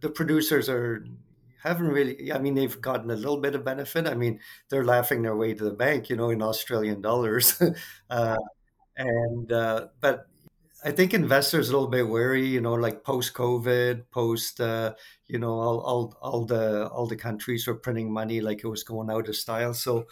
the 0.00 0.10
producers 0.10 0.68
are 0.68 1.04
haven't 1.62 1.88
really 1.88 2.32
i 2.32 2.38
mean 2.38 2.54
they've 2.54 2.80
gotten 2.80 3.10
a 3.10 3.16
little 3.16 3.38
bit 3.38 3.54
of 3.54 3.64
benefit 3.64 4.06
i 4.06 4.14
mean 4.14 4.40
they're 4.68 4.84
laughing 4.84 5.22
their 5.22 5.36
way 5.36 5.54
to 5.54 5.64
the 5.64 5.72
bank 5.72 6.10
you 6.10 6.16
know 6.16 6.30
in 6.30 6.42
australian 6.42 7.00
dollars 7.00 7.60
uh, 8.10 8.36
and 8.96 9.52
uh, 9.52 9.86
but 10.00 10.26
I 10.84 10.90
think 10.90 11.14
investors 11.14 11.68
a 11.68 11.72
little 11.72 11.88
bit 11.88 12.08
wary, 12.08 12.46
you 12.46 12.60
know, 12.60 12.74
like 12.74 13.04
post 13.04 13.34
COVID, 13.34 14.10
post, 14.10 14.60
uh, 14.60 14.94
you 15.28 15.38
know, 15.38 15.52
all, 15.52 15.80
all, 15.80 16.14
all 16.20 16.44
the 16.44 16.88
all 16.88 17.06
the 17.06 17.16
countries 17.16 17.66
were 17.66 17.76
printing 17.76 18.12
money 18.12 18.40
like 18.40 18.64
it 18.64 18.68
was 18.68 18.82
going 18.82 19.08
out 19.08 19.28
of 19.28 19.36
style. 19.36 19.74
So 19.74 20.06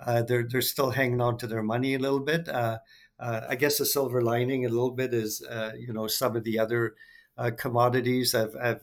uh, 0.00 0.22
they're 0.22 0.46
they're 0.48 0.62
still 0.62 0.90
hanging 0.90 1.20
on 1.20 1.36
to 1.38 1.46
their 1.46 1.62
money 1.62 1.94
a 1.94 1.98
little 1.98 2.20
bit. 2.20 2.48
Uh, 2.48 2.78
uh 3.18 3.42
I 3.50 3.56
guess 3.56 3.78
the 3.78 3.86
silver 3.86 4.22
lining 4.22 4.64
a 4.64 4.70
little 4.70 4.92
bit 4.92 5.12
is, 5.12 5.42
uh, 5.42 5.72
you 5.78 5.92
know, 5.92 6.06
some 6.06 6.36
of 6.36 6.44
the 6.44 6.58
other 6.58 6.94
uh, 7.36 7.50
commodities 7.56 8.32
have, 8.32 8.54
have 8.54 8.80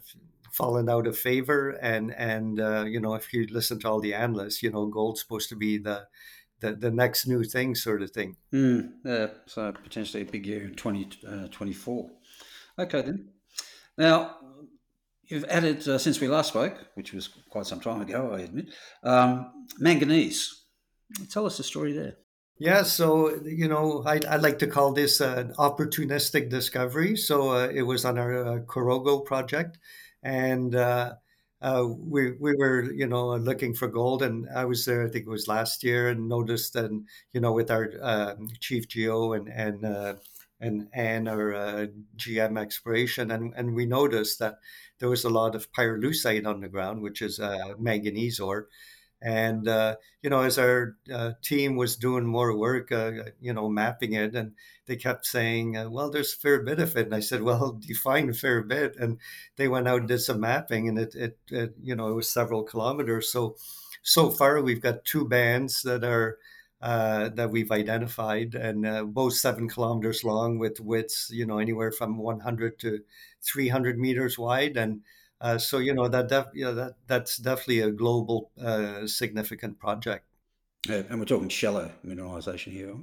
fallen 0.52 0.90
out 0.90 1.08
of 1.08 1.18
favor, 1.18 1.72
and 1.82 2.14
and 2.14 2.58
you 2.88 3.00
know, 3.00 3.16
if 3.16 3.34
you 3.34 3.48
listen 3.50 3.80
to 3.80 3.90
all 3.90 4.00
the 4.00 4.14
analysts, 4.14 4.62
you 4.62 4.70
know, 4.70 4.86
gold's 4.86 5.22
supposed 5.22 5.50
to 5.50 5.56
be 5.56 5.80
the 5.80 6.06
the, 6.62 6.74
the 6.74 6.92
next 6.92 7.28
new 7.28 7.44
thing, 7.44 7.76
sort 7.76 8.02
of 8.02 8.12
thing. 8.12 8.38
Mm, 8.54 8.92
yeah, 9.04 9.28
so 9.46 9.72
potentially 9.72 10.24
a 10.24 10.26
big 10.26 10.46
year 10.46 10.64
in 10.64 10.76
2024. 10.76 12.06
Uh, 12.78 12.82
okay, 12.82 13.02
then. 13.02 13.30
Now, 13.98 14.38
you've 15.26 15.46
added, 15.46 15.88
uh, 15.88 15.98
since 15.98 16.20
we 16.22 16.28
last 16.28 16.50
spoke, 16.50 16.78
which 16.96 17.14
was 17.14 17.28
quite 17.50 17.66
some 17.66 17.80
time 17.80 18.02
ago, 18.02 18.34
I 18.34 18.42
admit, 18.42 18.70
um, 19.04 19.68
manganese. 19.80 20.64
Tell 21.30 21.46
us 21.46 21.58
the 21.58 21.64
story 21.64 21.94
there. 21.94 22.16
Yeah, 22.58 22.84
so 22.84 23.42
you 23.44 23.68
know, 23.68 24.04
I, 24.06 24.20
I 24.30 24.36
like 24.36 24.60
to 24.60 24.68
call 24.68 24.94
this 24.94 25.20
an 25.20 25.52
opportunistic 25.58 26.50
discovery. 26.50 27.18
So 27.18 27.50
uh, 27.50 27.68
it 27.74 27.82
was 27.82 28.06
on 28.06 28.20
our 28.20 28.46
uh, 28.46 28.60
Korhogo 28.60 29.26
project, 29.26 29.80
and 30.22 30.76
uh, 31.62 31.66
uh, 31.66 31.84
we 31.88 32.32
we 32.34 32.54
were 32.56 32.92
you 32.92 33.08
know 33.08 33.36
looking 33.36 33.74
for 33.74 33.88
gold, 33.88 34.24
and 34.24 34.48
I 34.56 34.66
was 34.66 34.86
there. 34.86 35.04
I 35.06 35.10
think 35.10 35.26
it 35.26 35.30
was 35.30 35.48
last 35.48 35.84
year, 35.84 36.10
and 36.10 36.28
noticed 36.30 36.74
that 36.74 36.92
you 37.34 37.42
know 37.42 37.54
with 37.54 37.72
our 37.72 37.92
um, 38.02 38.48
chief 38.60 38.88
geo 38.88 39.34
and 39.34 39.48
and 39.50 39.86
uh, 39.86 40.16
and 40.60 40.88
and 40.94 41.28
our 41.30 41.54
uh, 41.54 41.88
GM 42.18 42.58
exploration, 42.60 43.32
and 43.32 43.54
and 43.56 43.76
we 43.76 43.86
noticed 43.86 44.40
that 44.40 44.56
there 45.00 45.10
was 45.10 45.24
a 45.24 45.30
lot 45.30 45.56
of 45.56 45.72
pyrolusite 45.72 46.46
on 46.46 46.62
the 46.62 46.70
ground, 46.70 47.02
which 47.02 47.22
is 47.22 47.40
uh, 47.40 47.74
manganese 47.80 48.40
ore. 48.40 48.68
And 49.22 49.68
uh, 49.68 49.98
you 50.22 50.30
know, 50.30 50.42
as 50.42 50.58
our 50.58 50.96
uh, 51.14 51.34
team 51.44 51.76
was 51.76 51.96
doing 51.96 52.26
more 52.26 52.58
work, 52.58 52.92
uh, 52.92 53.12
you 53.40 53.54
know, 53.54 53.70
mapping 53.70 54.14
it, 54.14 54.36
and 54.36 54.54
they 54.88 54.96
kept 54.96 55.26
saying, 55.26 55.78
uh, 55.78 55.90
"Well, 55.90 56.10
there's 56.10 56.34
a 56.34 56.38
fair 56.38 56.64
bit 56.64 56.80
of 56.80 56.98
it." 56.98 57.06
And 57.06 57.16
I 57.16 57.20
said, 57.20 57.44
"Well, 57.44 57.74
define 57.88 58.30
a 58.30 58.34
fair 58.34 58.62
bit." 58.64 58.96
And 58.98 59.20
they 59.58 59.68
went 59.68 59.88
out 59.88 60.00
and 60.00 60.08
did 60.08 60.20
some 60.20 60.40
mapping, 60.40 60.90
and 60.90 60.98
it, 60.98 61.14
it, 61.16 61.38
it 61.52 61.76
you 61.82 61.96
know, 61.96 62.08
it 62.10 62.16
was 62.16 62.30
several 62.30 62.64
kilometers. 62.64 63.32
So, 63.32 63.58
so 64.02 64.32
far 64.32 64.62
we've 64.62 64.82
got 64.82 65.06
two 65.06 65.28
bands 65.28 65.84
that 65.84 66.04
are 66.04 66.38
uh, 66.82 67.30
that 67.30 67.52
we've 67.52 67.72
identified, 67.72 68.56
and 68.56 68.86
uh, 68.88 69.04
both 69.04 69.34
seven 69.34 69.70
kilometers 69.70 70.24
long 70.24 70.58
with 70.58 70.80
widths, 70.80 71.30
you 71.32 71.46
know, 71.46 71.60
anywhere 71.60 71.92
from 71.92 72.18
100 72.18 72.80
to 72.80 73.02
300 73.44 74.00
meters 74.00 74.40
wide, 74.40 74.78
and 74.78 75.02
uh, 75.42 75.58
so 75.58 75.80
you 75.80 75.94
know 75.94 76.08
that 76.08 76.30
def- 76.30 76.54
you 76.54 76.66
know, 76.66 76.76
that 76.76 76.94
that's 77.08 77.38
definitely 77.38 77.80
a 77.82 77.92
global 77.92 78.52
uh, 78.62 79.08
significant 79.08 79.80
project. 79.80 80.26
Yeah, 80.88 81.04
and 81.10 81.20
we're 81.20 81.26
talking 81.26 81.50
shallow 81.50 81.92
mineralization 82.06 82.72
here. 82.72 82.96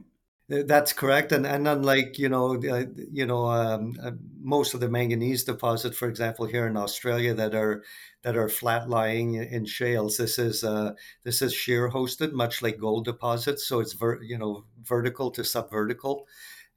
That's 0.51 0.95
correct, 0.95 1.33
and 1.33 1.47
and 1.47 1.69
unlike 1.69 2.19
you 2.19 2.31
know 2.31 2.55
uh, 2.55 2.87
you 3.13 3.27
know 3.27 3.49
um, 3.49 3.97
uh, 4.03 4.13
most 4.41 4.73
of 4.73 4.81
the 4.81 4.89
manganese 4.89 5.45
deposit, 5.45 5.95
for 5.95 6.09
example, 6.09 6.47
here 6.47 6.67
in 6.67 6.75
Australia 6.75 7.35
that 7.35 7.55
are 7.55 7.85
that 8.23 8.35
are 8.35 8.49
flat 8.49 8.89
lying 8.89 9.35
in 9.35 9.67
shales, 9.67 10.17
this 10.17 10.39
is 10.39 10.65
uh, 10.65 10.95
this 11.23 11.43
is 11.43 11.53
shear 11.53 11.91
hosted, 11.91 12.33
much 12.33 12.63
like 12.63 12.79
gold 12.79 13.05
deposits. 13.05 13.67
So 13.67 13.81
it's 13.81 13.93
ver- 13.93 14.23
you 14.23 14.39
know 14.39 14.65
vertical 14.83 15.31
to 15.33 15.43
subvertical, 15.43 16.23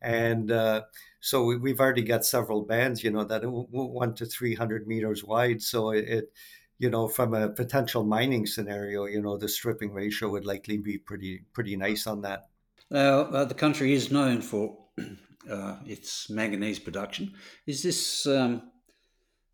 and 0.01 0.51
uh, 0.51 0.81
so 1.19 1.45
we, 1.45 1.69
have 1.69 1.79
already 1.79 2.01
got 2.01 2.25
several 2.25 2.63
bands, 2.63 3.03
you 3.03 3.11
know, 3.11 3.23
that 3.23 3.43
one 3.45 4.15
to 4.15 4.25
300 4.25 4.87
meters 4.87 5.23
wide. 5.23 5.61
So 5.61 5.91
it, 5.91 6.05
it, 6.07 6.33
you 6.79 6.89
know, 6.89 7.07
from 7.07 7.35
a 7.35 7.49
potential 7.49 8.03
mining 8.03 8.47
scenario, 8.47 9.05
you 9.05 9.21
know, 9.21 9.37
the 9.37 9.47
stripping 9.47 9.93
ratio 9.93 10.29
would 10.29 10.45
likely 10.45 10.77
be 10.77 10.97
pretty, 10.97 11.43
pretty 11.53 11.75
nice 11.75 12.07
on 12.07 12.21
that. 12.21 12.49
Now, 12.89 13.21
uh, 13.21 13.45
the 13.45 13.53
country 13.53 13.93
is 13.93 14.11
known 14.11 14.41
for 14.41 14.77
uh, 15.49 15.77
its 15.85 16.29
manganese 16.29 16.79
production. 16.79 17.33
Is 17.67 17.83
this 17.83 18.25
um, 18.25 18.70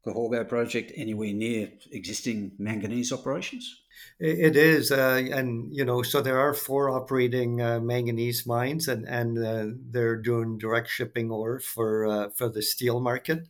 Korhogo 0.07 0.47
project 0.47 0.91
anywhere 0.95 1.33
near 1.33 1.71
existing 1.91 2.53
manganese 2.57 3.11
operations? 3.11 3.81
It 4.19 4.55
is, 4.55 4.91
uh, 4.91 5.27
and 5.31 5.73
you 5.75 5.83
know, 5.83 6.01
so 6.01 6.21
there 6.21 6.39
are 6.39 6.53
four 6.53 6.89
operating 6.89 7.61
uh, 7.61 7.79
manganese 7.79 8.45
mines, 8.45 8.87
and 8.87 9.07
and 9.07 9.37
uh, 9.37 9.75
they're 9.91 10.15
doing 10.15 10.57
direct 10.57 10.89
shipping 10.89 11.31
ore 11.31 11.59
for 11.59 12.07
uh, 12.07 12.29
for 12.29 12.49
the 12.49 12.61
steel 12.61 12.99
market, 12.99 13.47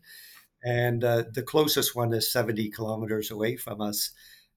and 0.64 1.04
uh, 1.04 1.24
the 1.34 1.44
closest 1.44 1.96
one 1.96 2.14
is 2.14 2.32
seventy 2.32 2.70
kilometers 2.70 3.32
away 3.32 3.58
from 3.58 3.82
us, 3.82 4.12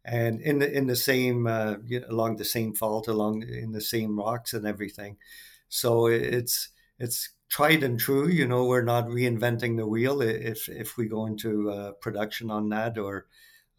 and 0.05 0.41
in 0.41 0.61
the 0.61 0.73
in 0.73 0.87
the 0.87 0.97
same 0.97 1.47
uh, 1.47 1.77
along 2.09 2.37
the 2.37 2.45
same 2.45 2.75
fault, 2.75 3.09
along 3.09 3.43
in 3.43 3.73
the 3.73 3.81
same 3.81 4.19
rocks 4.19 4.53
and 4.55 4.67
everything, 4.67 5.17
so 5.69 6.07
it's 6.07 6.71
it's 6.99 7.31
tried 7.51 7.83
and 7.83 8.01
true. 8.01 8.29
You 8.29 8.47
know, 8.47 8.65
we're 8.65 8.83
not 8.83 9.09
reinventing 9.09 9.77
the 9.77 9.87
wheel 9.87 10.23
if 10.23 10.69
if 10.69 10.97
we 10.97 11.09
go 11.09 11.27
into 11.27 11.95
production 12.01 12.51
on 12.51 12.71
that 12.71 12.97
or 12.97 13.27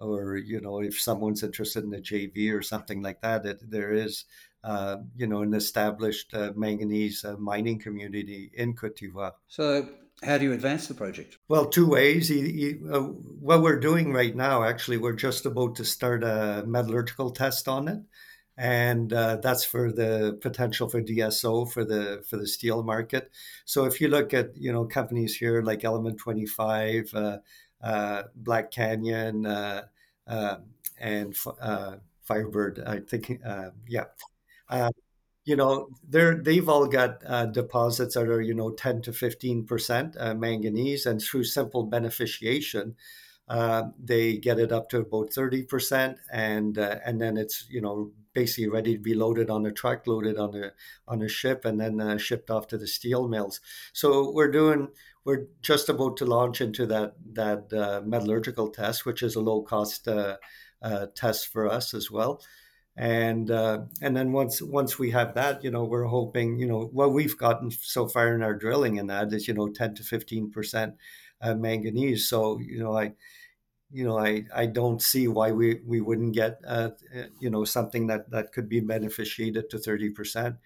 or 0.01 0.37
you 0.37 0.59
know 0.59 0.81
if 0.81 0.99
someone's 0.99 1.43
interested 1.43 1.83
in 1.83 1.93
a 1.93 1.99
JV 1.99 2.53
or 2.53 2.61
something 2.61 3.01
like 3.01 3.21
that, 3.21 3.45
it, 3.45 3.59
there 3.69 3.93
is 3.93 4.25
uh, 4.63 4.97
you 5.15 5.27
know 5.27 5.43
an 5.43 5.53
established 5.53 6.33
uh, 6.33 6.51
manganese 6.55 7.23
uh, 7.23 7.37
mining 7.37 7.79
community 7.79 8.51
in 8.53 8.73
Cote 8.73 8.97
d'Ivoire. 8.97 9.33
So. 9.47 9.87
How 10.23 10.37
do 10.37 10.43
you 10.43 10.53
advance 10.53 10.85
the 10.85 10.93
project? 10.93 11.39
Well, 11.47 11.65
two 11.65 11.87
ways. 11.87 12.27
He, 12.27 12.51
he, 12.51 12.75
uh, 12.91 12.99
what 12.99 13.63
we're 13.63 13.79
doing 13.79 14.13
right 14.13 14.35
now, 14.35 14.61
actually, 14.61 14.97
we're 14.97 15.13
just 15.13 15.47
about 15.47 15.75
to 15.77 15.85
start 15.85 16.23
a 16.23 16.63
metallurgical 16.67 17.31
test 17.31 17.67
on 17.67 17.87
it, 17.87 18.01
and 18.61 19.11
uh, 19.11 19.37
that's 19.37 19.63
for 19.63 19.91
the 19.91 20.37
potential 20.39 20.87
for 20.87 21.01
DSO 21.01 21.67
for 21.71 21.83
the 21.83 22.23
for 22.29 22.37
the 22.37 22.45
steel 22.45 22.83
market. 22.83 23.31
So 23.65 23.85
if 23.85 23.99
you 23.99 24.07
look 24.07 24.35
at 24.35 24.55
you 24.55 24.71
know 24.71 24.85
companies 24.85 25.35
here 25.35 25.63
like 25.63 25.83
Element 25.83 26.19
Twenty 26.19 26.45
Five, 26.45 27.11
uh, 27.15 27.39
uh, 27.81 28.23
Black 28.35 28.69
Canyon, 28.69 29.47
uh, 29.47 29.85
uh, 30.27 30.57
and 30.99 31.35
uh, 31.59 31.95
Firebird. 32.21 32.83
I 32.85 32.99
think, 32.99 33.41
yeah. 33.87 34.05
you 35.43 35.55
know, 35.55 35.89
they're 36.07 36.35
they've 36.35 36.69
all 36.69 36.85
got 36.85 37.51
deposits 37.53 38.13
that 38.13 38.29
are 38.29 38.41
you 38.41 38.53
know 38.53 38.69
10 38.69 39.01
to 39.01 39.11
15 39.11 39.65
percent 39.65 40.15
manganese, 40.37 41.07
and 41.07 41.19
through 41.19 41.45
simple 41.45 41.89
beneficiation, 41.89 42.93
uh, 43.51 43.83
they 43.99 44.37
get 44.37 44.59
it 44.59 44.71
up 44.71 44.89
to 44.89 44.99
about 44.99 45.29
30% 45.29 46.15
and 46.31 46.77
uh, 46.77 46.99
and 47.05 47.19
then 47.19 47.37
it's 47.37 47.65
you 47.69 47.81
know 47.81 48.11
basically 48.33 48.69
ready 48.69 48.95
to 48.95 49.01
be 49.01 49.13
loaded 49.13 49.49
on 49.49 49.65
a 49.65 49.71
truck 49.71 50.07
loaded 50.07 50.37
on 50.37 50.55
a 50.55 50.71
on 51.07 51.21
a 51.21 51.27
ship 51.27 51.65
and 51.65 51.79
then 51.79 51.99
uh, 51.99 52.17
shipped 52.17 52.49
off 52.49 52.67
to 52.67 52.77
the 52.77 52.87
steel 52.87 53.27
mills 53.27 53.59
so 53.91 54.31
we're 54.31 54.51
doing 54.51 54.87
we're 55.23 55.47
just 55.61 55.89
about 55.89 56.17
to 56.17 56.25
launch 56.25 56.61
into 56.61 56.85
that 56.87 57.13
that 57.33 57.71
uh, 57.73 58.01
metallurgical 58.05 58.69
test, 58.69 59.05
which 59.05 59.21
is 59.21 59.35
a 59.35 59.41
low 59.41 59.61
cost 59.61 60.07
uh, 60.07 60.37
test 61.15 61.47
for 61.47 61.67
us 61.67 61.93
as 61.93 62.09
well. 62.09 62.41
And 62.97 63.49
uh, 63.49 63.83
and 64.01 64.15
then 64.17 64.31
once 64.31 64.61
once 64.61 64.99
we 64.99 65.11
have 65.11 65.35
that, 65.35 65.63
you 65.63 65.71
know, 65.71 65.83
we're 65.83 66.05
hoping, 66.05 66.59
you 66.59 66.67
know, 66.67 66.89
what 66.91 67.13
we've 67.13 67.37
gotten 67.37 67.71
so 67.71 68.07
far 68.07 68.33
in 68.33 68.43
our 68.43 68.53
drilling 68.53 68.97
in 68.97 69.07
that 69.07 69.31
is, 69.31 69.47
you 69.47 69.53
know, 69.53 69.69
ten 69.69 69.95
to 69.95 70.03
fifteen 70.03 70.51
percent 70.51 70.95
uh, 71.41 71.55
manganese. 71.55 72.27
So 72.27 72.59
you 72.59 72.79
know, 72.79 72.97
I 72.97 73.13
you 73.91 74.03
know, 74.03 74.17
I, 74.17 74.45
I 74.53 74.65
don't 74.67 75.01
see 75.01 75.27
why 75.27 75.51
we, 75.51 75.81
we 75.85 76.01
wouldn't 76.01 76.33
get, 76.33 76.61
uh, 76.65 76.91
you 77.39 77.49
know, 77.49 77.65
something 77.65 78.07
that, 78.07 78.29
that 78.31 78.51
could 78.51 78.69
be 78.69 78.79
beneficiated 78.79 79.69
to 79.69 79.77
30%. 79.77 80.57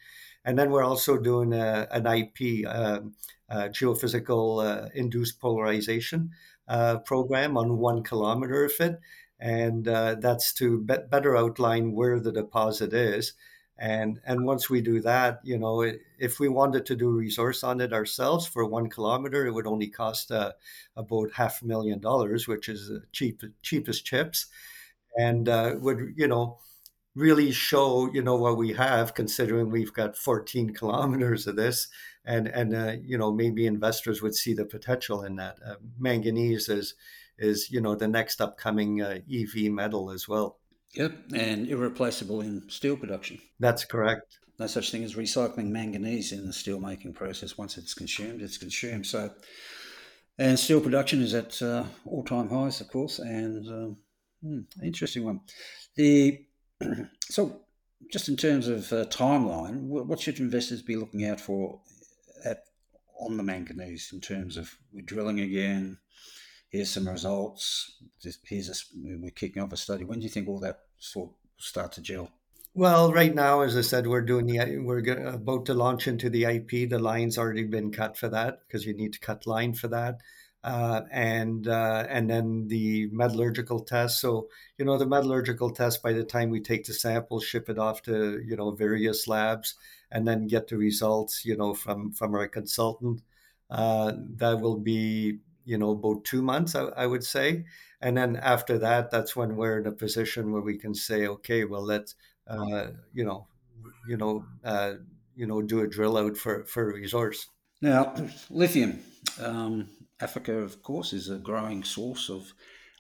And 0.44 0.60
then 0.60 0.70
we're 0.70 0.84
also 0.84 1.18
doing 1.18 1.54
a, 1.54 1.88
an 1.92 2.06
IP, 2.06 2.68
um, 2.68 3.16
uh, 3.50 3.70
geophysical 3.70 4.64
uh, 4.64 4.90
induced 4.94 5.40
polarization 5.40 6.32
uh, 6.68 7.00
program 7.00 7.58
on 7.58 7.78
one 7.78 8.04
kilometer 8.04 8.66
of 8.66 8.74
it. 8.80 9.00
And 9.40 9.88
uh, 9.88 10.16
that's 10.16 10.54
to 10.54 10.82
be- 10.82 10.98
better 11.10 11.36
outline 11.36 11.92
where 11.92 12.20
the 12.20 12.32
deposit 12.32 12.94
is. 12.94 13.34
And, 13.78 14.22
and 14.26 14.46
once 14.46 14.70
we 14.70 14.80
do 14.82 15.02
that, 15.02 15.42
you 15.44 15.58
know, 15.58 15.82
it, 15.82 16.00
if 16.18 16.40
we 16.40 16.48
wanted 16.48 16.86
to 16.86 16.96
do 16.96 17.10
resource 17.10 17.64
on 17.64 17.82
it 17.82 17.92
ourselves 17.92 18.48
for 18.48 18.66
one 18.66 18.90
kilometer, 18.90 19.46
it 19.46 19.52
would 19.52 19.68
only 19.68 19.88
cost 19.88 20.32
uh, 20.32 20.54
about 20.96 21.32
half 21.34 21.62
a 21.62 21.66
million 21.66 22.00
dollars, 22.00 22.48
which 22.48 22.70
is 22.70 22.90
cheap, 23.12 23.42
cheapest 23.62 24.06
chips, 24.06 24.48
and 25.18 25.50
uh, 25.50 25.76
would, 25.80 26.14
you 26.16 26.28
know, 26.28 26.60
really 27.16 27.50
show 27.52 28.12
you 28.14 28.22
know 28.22 28.36
what 28.36 28.58
we 28.58 28.74
have 28.74 29.14
considering 29.14 29.70
we've 29.70 29.94
got 29.94 30.18
14 30.18 30.72
kilometers 30.74 31.48
of 31.48 31.56
this. 31.56 31.88
And 32.26 32.48
and 32.48 32.76
uh, 32.76 32.96
you 33.04 33.18
know 33.18 33.32
maybe 33.32 33.68
investors 33.68 34.22
would 34.22 34.36
see 34.36 34.54
the 34.54 34.66
potential 34.66 35.24
in 35.24 35.36
that. 35.38 35.58
Uh, 35.66 35.76
manganese 36.00 36.70
is 36.70 36.96
is 37.38 37.72
you 37.72 37.82
know 37.82 37.96
the 37.96 38.08
next 38.08 38.42
upcoming 38.42 39.02
uh, 39.02 39.20
ev 39.32 39.56
metal 39.72 40.12
as 40.12 40.28
well 40.28 40.60
yep 40.96 41.14
and 41.34 41.68
irreplaceable 41.68 42.42
in 42.42 42.64
steel 42.70 42.98
production 42.98 43.40
that's 43.60 43.86
correct 43.86 44.40
no 44.60 44.68
such 44.68 44.92
thing 44.92 45.04
as 45.04 45.16
recycling 45.16 45.68
manganese 45.68 46.32
in 46.32 46.46
the 46.46 46.54
steel 46.54 46.80
making 46.80 47.14
process 47.14 47.58
once 47.58 47.78
it's 47.78 47.94
consumed 47.94 48.42
it's 48.42 48.58
consumed 48.58 49.06
so 49.06 49.30
and 50.38 50.60
steel 50.60 50.82
production 50.82 51.22
is 51.22 51.34
at 51.34 51.62
uh, 51.62 51.84
all-time 52.06 52.50
highs 52.50 52.82
of 52.82 52.90
course 52.90 53.20
and 53.20 53.68
um, 53.68 53.98
hmm, 54.42 54.60
interesting 54.84 55.24
one 55.24 55.40
the 55.96 56.46
so, 57.30 57.62
just 58.12 58.30
in 58.30 58.38
terms 58.38 58.68
of 58.68 58.92
uh, 58.92 59.06
timeline, 59.06 59.88
what 59.88 60.20
should 60.20 60.40
investors 60.40 60.82
be 60.82 60.96
looking 60.96 61.26
out 61.26 61.40
for 61.40 61.80
at 62.44 62.64
on 63.20 63.38
the 63.38 63.44
manganese 63.44 64.12
in 64.14 64.20
terms 64.20 64.58
of 64.58 64.76
we're 64.92 65.02
drilling 65.02 65.40
again? 65.40 65.98
Here's 66.70 66.90
some 66.90 67.08
results. 67.08 67.98
Here's 68.44 68.70
a, 68.70 68.74
we're 68.96 69.32
kicking 69.32 69.62
off 69.62 69.72
a 69.72 69.78
study. 69.78 70.04
When 70.04 70.20
do 70.20 70.24
you 70.24 70.30
think 70.30 70.48
all 70.48 70.60
that 70.60 70.80
of 71.16 71.30
start 71.58 71.94
to 71.94 72.02
gel? 72.02 72.32
Well, 72.74 73.14
right 73.14 73.34
now, 73.34 73.62
as 73.62 73.78
I 73.78 73.82
said, 73.82 74.06
we're 74.06 74.22
doing 74.22 74.48
the 74.48 74.80
we're 74.80 75.00
about 75.30 75.66
to 75.68 75.74
launch 75.74 76.10
into 76.10 76.30
the 76.30 76.44
IP. 76.44 76.90
The 76.90 77.00
line's 77.00 77.38
already 77.38 77.64
been 77.64 77.92
cut 77.92 78.18
for 78.18 78.28
that 78.28 78.60
because 78.68 78.86
you 78.86 78.94
need 78.94 79.14
to 79.14 79.20
cut 79.20 79.48
line 79.48 79.74
for 79.74 79.88
that, 79.88 80.20
uh, 80.62 81.04
and 81.10 81.70
uh, 81.70 82.06
and 82.10 82.30
then 82.30 82.68
the 82.68 83.08
metallurgical 83.14 83.80
test. 83.80 84.20
So 84.20 84.50
you 84.78 84.84
know 84.84 84.98
the 84.98 85.06
metallurgical 85.06 85.72
test. 85.72 86.04
By 86.04 86.12
the 86.12 86.26
time 86.26 86.50
we 86.50 86.60
take 86.60 86.84
the 86.84 86.94
sample, 86.94 87.40
ship 87.40 87.70
it 87.70 87.80
off 87.80 88.02
to 88.04 88.42
you 88.46 88.58
know 88.58 88.72
various 88.72 89.26
labs, 89.26 89.76
and 90.12 90.28
then 90.28 90.48
get 90.48 90.68
the 90.68 90.78
results. 90.78 91.46
You 91.46 91.56
know 91.56 91.74
from 91.74 92.12
from 92.12 92.36
our 92.36 92.50
consultant. 92.50 93.22
Uh, 93.70 94.12
that 94.36 94.60
will 94.60 94.78
be 94.78 95.40
you 95.66 95.78
know 95.78 95.92
about 95.92 96.24
two 96.24 96.42
months, 96.42 96.76
I, 96.76 96.86
I 96.96 97.08
would 97.08 97.24
say, 97.24 97.66
and 98.02 98.18
then 98.18 98.38
after 98.38 98.78
that, 98.80 99.12
that's 99.12 99.36
when 99.36 99.56
we're 99.56 99.80
in 99.80 99.88
a 99.88 99.92
position 99.92 100.52
where 100.52 100.62
we 100.62 100.78
can 100.78 100.96
say, 100.96 101.28
okay, 101.28 101.66
well 101.66 101.84
let's 101.84 102.16
uh, 102.48 102.88
you 103.14 103.24
know, 103.24 103.48
you 104.08 104.18
know, 104.18 104.46
uh, 104.64 104.94
you 105.36 105.48
know, 105.48 105.62
do 105.62 105.82
a 105.82 105.88
drill 105.88 106.18
out 106.18 106.38
for 106.38 106.64
for 106.66 106.90
a 106.90 106.94
resource. 106.94 107.48
Now, 107.82 108.14
lithium. 108.50 109.00
Um, 109.40 109.90
Africa, 110.20 110.54
of 110.60 110.82
course, 110.82 111.12
is 111.12 111.30
a 111.30 111.38
growing 111.38 111.84
source 111.84 112.30
of 112.30 112.54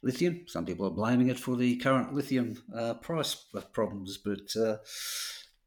lithium. 0.03 0.45
Some 0.47 0.65
people 0.65 0.85
are 0.85 0.91
blaming 0.91 1.29
it 1.29 1.39
for 1.39 1.55
the 1.55 1.77
current 1.77 2.13
lithium 2.13 2.61
uh, 2.75 2.95
price 2.95 3.35
problems, 3.71 4.17
but 4.17 4.53
uh, 4.59 4.77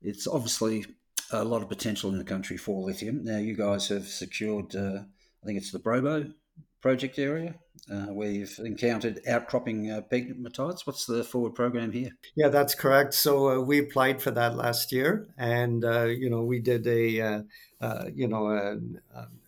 it's 0.02 0.26
obviously 0.26 0.85
a 1.31 1.45
lot 1.45 1.62
of 1.62 1.69
potential 1.69 2.11
in 2.11 2.19
the 2.19 2.25
country 2.25 2.57
for 2.57 2.83
lithium. 2.83 3.25
Now, 3.25 3.38
you 3.38 3.57
guys 3.57 3.88
have 3.88 4.07
secured, 4.07 4.76
uh, 4.76 5.05
I 5.43 5.47
think 5.47 5.59
it's 5.59 5.73
the 5.73 5.78
Brobo 5.78 6.33
project 6.80 7.18
area 7.18 7.54
uh, 7.90 8.12
you've 8.20 8.58
encountered 8.58 9.20
outcropping 9.26 9.90
uh, 9.90 10.02
pegmatites. 10.12 10.87
What's 10.87 11.06
the 11.06 11.25
forward 11.25 11.54
program 11.54 11.90
here? 11.92 12.11
Yeah, 12.37 12.49
that's 12.49 12.75
correct. 12.75 13.14
So 13.14 13.50
uh, 13.50 13.61
we 13.61 13.78
applied 13.78 14.20
for 14.20 14.30
that 14.32 14.56
last 14.56 14.92
year, 14.92 15.26
and 15.38 15.85
uh, 15.85 16.04
you 16.04 16.28
know 16.28 16.42
we 16.42 16.58
did 16.58 16.87
a 16.87 17.20
uh, 17.20 17.42
uh, 17.80 18.04
you 18.14 18.28
know 18.28 18.49
a, 18.49 18.76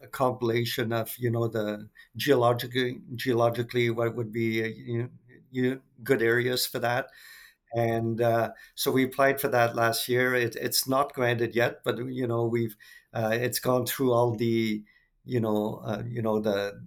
a, 0.02 0.06
compilation 0.08 0.92
of 0.92 1.14
you 1.18 1.30
know 1.30 1.49
the 1.49 1.88
geologically 2.16 3.00
geologically 3.14 3.90
what 3.90 4.16
would 4.16 4.32
be 4.32 4.75
you 4.82 5.08
know, 5.52 5.78
good 6.02 6.22
areas 6.22 6.66
for 6.66 6.78
that. 6.78 7.06
And 7.72 8.20
so 8.75 8.90
we 8.90 9.04
applied 9.04 9.40
for 9.40 9.49
that 9.49 9.76
last 9.76 10.08
year. 10.08 10.34
It, 10.34 10.56
it's 10.56 10.88
not 10.88 11.12
granted 11.12 11.54
yet, 11.54 11.84
but 11.84 11.99
you 11.99 12.26
know 12.26 12.44
we've 12.44 12.76
it's 13.14 13.60
gone 13.60 13.87
through 13.87 14.12
all 14.12 14.34
the 14.34 14.82
you 15.24 15.40
know, 15.40 15.82
uh, 15.84 16.02
you 16.08 16.22
know 16.22 16.40
the 16.40 16.80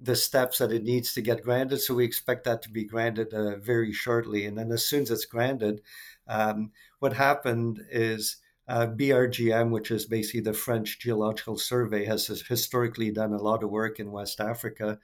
the 0.00 0.16
steps 0.16 0.58
that 0.58 0.72
it 0.72 0.84
needs 0.84 1.12
to 1.14 1.20
get 1.20 1.42
granted. 1.42 1.80
So 1.80 1.94
we 1.94 2.04
expect 2.04 2.44
that 2.44 2.62
to 2.62 2.70
be 2.70 2.84
granted 2.84 3.32
uh, 3.34 3.56
very 3.56 3.92
shortly. 3.92 4.46
And 4.46 4.56
then 4.56 4.70
as 4.72 4.84
soon 4.86 5.02
as 5.02 5.10
it's 5.10 5.26
granted, 5.26 5.82
um, 6.26 6.72
what 6.98 7.12
happened 7.12 7.80
is 7.90 8.36
uh, 8.68 8.86
BRGM, 8.86 9.70
which 9.70 9.90
is 9.90 10.06
basically 10.06 10.40
the 10.40 10.54
French 10.54 10.98
Geological 10.98 11.58
Survey, 11.58 12.04
has 12.04 12.26
historically 12.26 13.10
done 13.10 13.32
a 13.32 13.42
lot 13.42 13.62
of 13.62 13.70
work 13.70 14.00
in 14.00 14.10
West 14.10 14.40
Africa. 14.40 14.98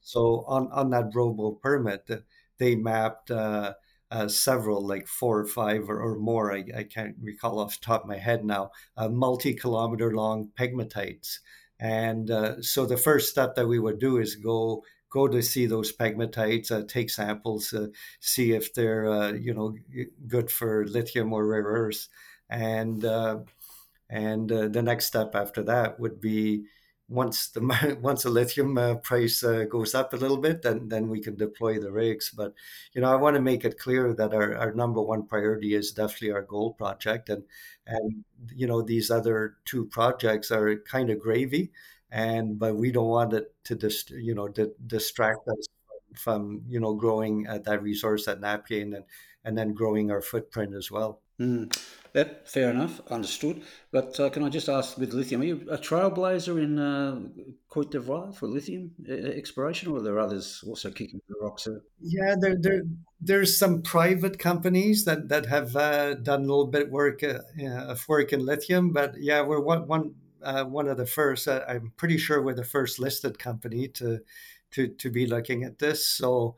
So 0.00 0.44
on 0.46 0.68
on 0.72 0.90
that 0.90 1.10
Brobo 1.10 1.60
permit, 1.60 2.08
they 2.58 2.76
mapped. 2.76 3.30
Uh, 3.30 3.74
uh, 4.10 4.26
several, 4.26 4.86
like 4.86 5.06
four 5.06 5.38
or 5.40 5.46
five 5.46 5.90
or, 5.90 6.00
or 6.00 6.18
more, 6.18 6.50
I, 6.50 6.64
I, 6.74 6.84
can't 6.84 7.16
recall 7.20 7.58
off 7.58 7.78
the 7.78 7.84
top 7.84 8.04
of 8.04 8.08
my 8.08 8.16
head 8.16 8.42
now, 8.42 8.70
uh, 8.96 9.10
multi 9.10 9.52
kilometer 9.52 10.14
long 10.14 10.50
pegmatites. 10.58 11.40
And 11.80 12.30
uh, 12.30 12.62
so 12.62 12.86
the 12.86 12.96
first 12.96 13.30
step 13.30 13.54
that 13.54 13.68
we 13.68 13.78
would 13.78 13.98
do 13.98 14.18
is 14.18 14.34
go 14.36 14.84
go 15.10 15.26
to 15.28 15.40
see 15.42 15.64
those 15.66 15.92
pegmatites, 15.96 16.70
uh, 16.70 16.84
take 16.86 17.08
samples, 17.08 17.72
uh, 17.72 17.86
see 18.20 18.52
if 18.52 18.74
they're 18.74 19.06
uh, 19.10 19.32
you 19.32 19.54
know 19.54 19.76
good 20.26 20.50
for 20.50 20.86
lithium 20.86 21.32
or 21.32 21.46
rare 21.46 21.62
earths, 21.62 22.08
and 22.50 23.04
uh, 23.04 23.38
and 24.10 24.50
uh, 24.52 24.68
the 24.68 24.82
next 24.82 25.06
step 25.06 25.34
after 25.34 25.62
that 25.64 26.00
would 26.00 26.20
be 26.20 26.66
once 27.08 27.48
the 27.48 27.96
once 28.02 28.22
the 28.22 28.30
lithium 28.30 28.76
uh, 28.78 28.94
price 28.96 29.42
uh, 29.42 29.64
goes 29.64 29.94
up 29.94 30.12
a 30.12 30.16
little 30.16 30.36
bit, 30.36 30.62
then 30.62 30.88
then 30.88 31.08
we 31.08 31.20
can 31.20 31.36
deploy 31.36 31.78
the 31.78 31.90
rigs. 31.92 32.30
But 32.30 32.54
you 32.92 33.00
know, 33.00 33.10
I 33.12 33.16
want 33.16 33.36
to 33.36 33.42
make 33.42 33.64
it 33.64 33.78
clear 33.78 34.14
that 34.14 34.34
our, 34.34 34.54
our 34.56 34.72
number 34.74 35.00
one 35.02 35.26
priority 35.26 35.74
is 35.74 35.92
definitely 35.92 36.32
our 36.32 36.42
gold 36.42 36.78
project, 36.78 37.28
and 37.30 37.44
and 37.86 38.24
you 38.54 38.66
know 38.66 38.82
these 38.82 39.10
other 39.10 39.56
two 39.64 39.86
projects 39.86 40.50
are 40.50 40.76
kind 40.80 41.10
of 41.10 41.18
gravy, 41.18 41.72
and 42.10 42.58
but 42.58 42.76
we 42.76 42.92
don't 42.92 43.08
want 43.08 43.32
it 43.32 43.54
to 43.64 43.76
just 43.76 44.10
you 44.10 44.34
know 44.34 44.48
to 44.48 44.72
distract 44.86 45.46
us 45.48 45.66
from 46.14 46.62
you 46.68 46.80
know 46.80 46.94
growing 46.94 47.46
at 47.46 47.64
that 47.64 47.82
resource 47.82 48.28
at 48.28 48.40
Napié 48.40 48.82
and 48.82 49.04
and 49.48 49.56
then 49.56 49.72
growing 49.72 50.10
our 50.10 50.20
footprint 50.20 50.74
as 50.74 50.90
well. 50.90 51.22
Mm. 51.40 51.74
That 52.12 52.48
fair 52.48 52.70
enough, 52.70 53.00
understood. 53.10 53.62
But 53.90 54.20
uh, 54.20 54.28
can 54.28 54.42
I 54.42 54.50
just 54.50 54.68
ask, 54.68 54.98
with 54.98 55.14
lithium, 55.14 55.40
are 55.40 55.44
you 55.44 55.66
a 55.70 55.78
trailblazer 55.78 56.62
in 56.62 56.78
uh, 56.78 57.20
Cote 57.68 57.92
d'Ivoire 57.92 58.34
for 58.34 58.46
lithium 58.46 58.90
uh, 59.08 59.12
exploration, 59.12 59.90
or 59.90 59.98
are 59.98 60.02
there 60.02 60.18
others 60.18 60.62
also 60.66 60.90
kicking 60.90 61.20
the 61.28 61.34
rocks? 61.40 61.66
Yeah, 62.00 62.34
there, 62.38 62.56
there, 62.60 62.82
there's 63.20 63.56
some 63.56 63.82
private 63.82 64.38
companies 64.38 65.04
that 65.04 65.28
that 65.28 65.46
have 65.46 65.76
uh, 65.76 66.14
done 66.14 66.40
a 66.40 66.46
little 66.46 66.66
bit 66.66 66.90
work 66.90 67.22
uh, 67.22 67.38
of 67.92 68.06
work 68.08 68.32
in 68.32 68.44
lithium, 68.44 68.92
but 68.92 69.14
yeah, 69.18 69.40
we're 69.42 69.60
one 69.60 69.86
one 69.86 70.14
uh, 70.42 70.64
one 70.64 70.88
of 70.88 70.96
the 70.98 71.06
first. 71.06 71.48
I'm 71.48 71.92
pretty 71.96 72.18
sure 72.18 72.42
we're 72.42 72.54
the 72.54 72.64
first 72.64 72.98
listed 72.98 73.38
company 73.38 73.88
to 73.88 74.20
to 74.72 74.88
to 74.88 75.10
be 75.10 75.26
looking 75.26 75.64
at 75.64 75.78
this. 75.78 76.06
So 76.06 76.56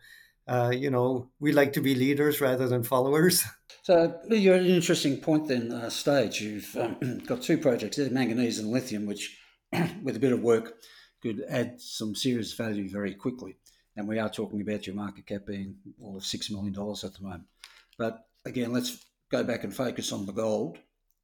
uh, 0.51 0.71
you 0.71 0.91
know, 0.91 1.31
we 1.39 1.53
like 1.53 1.73
to 1.75 1.81
be 1.81 1.95
leaders 1.95 2.41
rather 2.41 2.69
than 2.69 2.83
followers. 2.83 3.45
So 3.83 4.21
you're 4.29 4.57
at 4.57 4.61
an 4.61 4.67
interesting 4.67 5.17
point 5.17 5.49
then, 5.49 5.73
uh, 5.73 5.89
stage. 5.89 6.43
You've 6.43 6.77
um, 6.77 7.23
got 7.27 7.41
two 7.41 7.57
projects 7.57 7.97
manganese 7.97 8.59
and 8.59 8.69
lithium, 8.69 9.07
which, 9.07 9.41
with 10.03 10.15
a 10.15 10.21
bit 10.21 10.33
of 10.33 10.43
work, 10.43 10.75
could 11.23 11.43
add 11.49 11.81
some 11.81 12.15
serious 12.15 12.53
value 12.53 12.91
very 12.91 13.15
quickly. 13.15 13.57
And 13.97 14.07
we 14.07 14.19
are 14.19 14.29
talking 14.29 14.61
about 14.61 14.87
your 14.87 14.95
market 14.95 15.27
cap 15.27 15.47
being 15.47 15.77
all 16.01 16.19
of 16.19 16.23
$6 16.23 16.51
million 16.51 16.75
at 16.75 17.15
the 17.15 17.23
moment. 17.23 17.45
But 17.97 18.19
again, 18.45 18.71
let's 18.71 19.03
go 19.33 19.43
back 19.45 19.65
and 19.65 19.75
focus 19.75 20.13
on 20.13 20.27
the 20.27 20.33
gold. 20.33 20.77